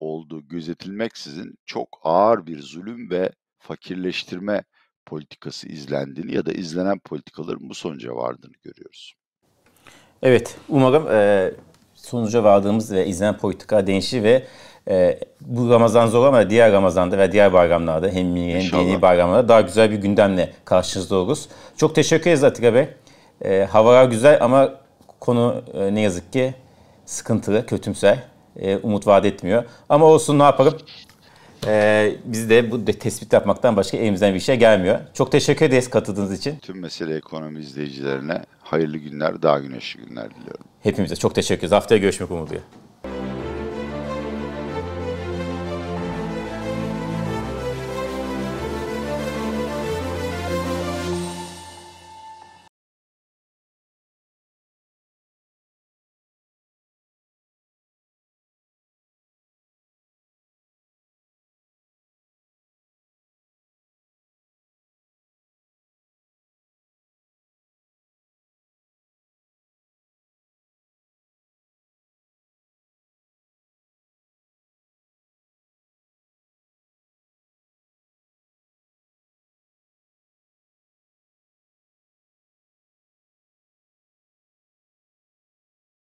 olduğu 0.00 0.48
gözetilmeksizin 0.48 1.54
çok 1.66 1.88
ağır 2.02 2.46
bir 2.46 2.62
zulüm 2.62 3.10
ve 3.10 3.30
fakirleştirme 3.58 4.64
politikası 5.06 5.68
izlendiğini 5.68 6.34
ya 6.34 6.46
da 6.46 6.52
izlenen 6.52 6.98
politikaların 6.98 7.70
bu 7.70 7.74
sonuca 7.74 8.14
vardığını 8.14 8.54
görüyoruz. 8.62 9.14
Evet, 10.22 10.56
umarım 10.68 11.08
e, 11.10 11.50
sonuca 11.94 12.44
vardığımız 12.44 12.92
ve 12.92 13.06
izlenen 13.06 13.36
politika 13.36 13.86
değişir 13.86 14.22
ve 14.22 14.46
e, 14.88 15.20
bu 15.40 15.70
Ramazan 15.70 16.06
zor 16.06 16.26
ama 16.26 16.50
diğer 16.50 16.72
Ramazan'da 16.72 17.18
ve 17.18 17.32
diğer 17.32 17.52
bayramlarda 17.52 18.08
hem 18.08 18.36
hem 18.36 18.62
dini 18.62 19.02
bayramlarda 19.02 19.48
daha 19.48 19.60
güzel 19.60 19.90
bir 19.90 19.96
gündemle 19.96 20.52
karşınızda 20.64 21.16
oluruz. 21.16 21.48
Çok 21.76 21.94
teşekkür 21.94 22.30
ederiz 22.30 22.44
Atilla 22.44 22.74
Bey. 22.74 22.88
E, 23.44 23.64
havalar 23.64 24.04
güzel 24.04 24.38
ama 24.40 24.74
konu 25.20 25.64
e, 25.74 25.94
ne 25.94 26.00
yazık 26.00 26.32
ki 26.32 26.54
sıkıntılı, 27.06 27.66
kötümser. 27.66 28.18
E, 28.56 28.76
umut 28.76 29.06
vaat 29.06 29.24
etmiyor. 29.24 29.64
Ama 29.88 30.06
olsun 30.06 30.38
ne 30.38 30.42
yapalım? 30.42 30.74
E, 31.66 32.12
biz 32.24 32.50
de 32.50 32.70
bu 32.70 32.86
de 32.86 32.92
tespit 32.92 33.32
yapmaktan 33.32 33.76
başka 33.76 33.96
elimizden 33.96 34.34
bir 34.34 34.40
şey 34.40 34.56
gelmiyor. 34.56 35.00
Çok 35.14 35.32
teşekkür 35.32 35.66
ederiz 35.66 35.90
katıldığınız 35.90 36.32
için. 36.32 36.58
Tüm 36.58 36.80
mesele 36.80 37.16
ekonomi 37.16 37.60
izleyicilerine 37.60 38.44
hayırlı 38.62 38.96
günler, 38.96 39.42
daha 39.42 39.58
güneşli 39.58 40.00
günler 40.00 40.30
diliyorum. 40.30 40.64
Hepimize 40.82 41.16
çok 41.16 41.34
teşekkür 41.34 41.58
ederiz. 41.60 41.72
Haftaya 41.72 42.00
görüşmek 42.00 42.30
umuduyla. 42.30 42.62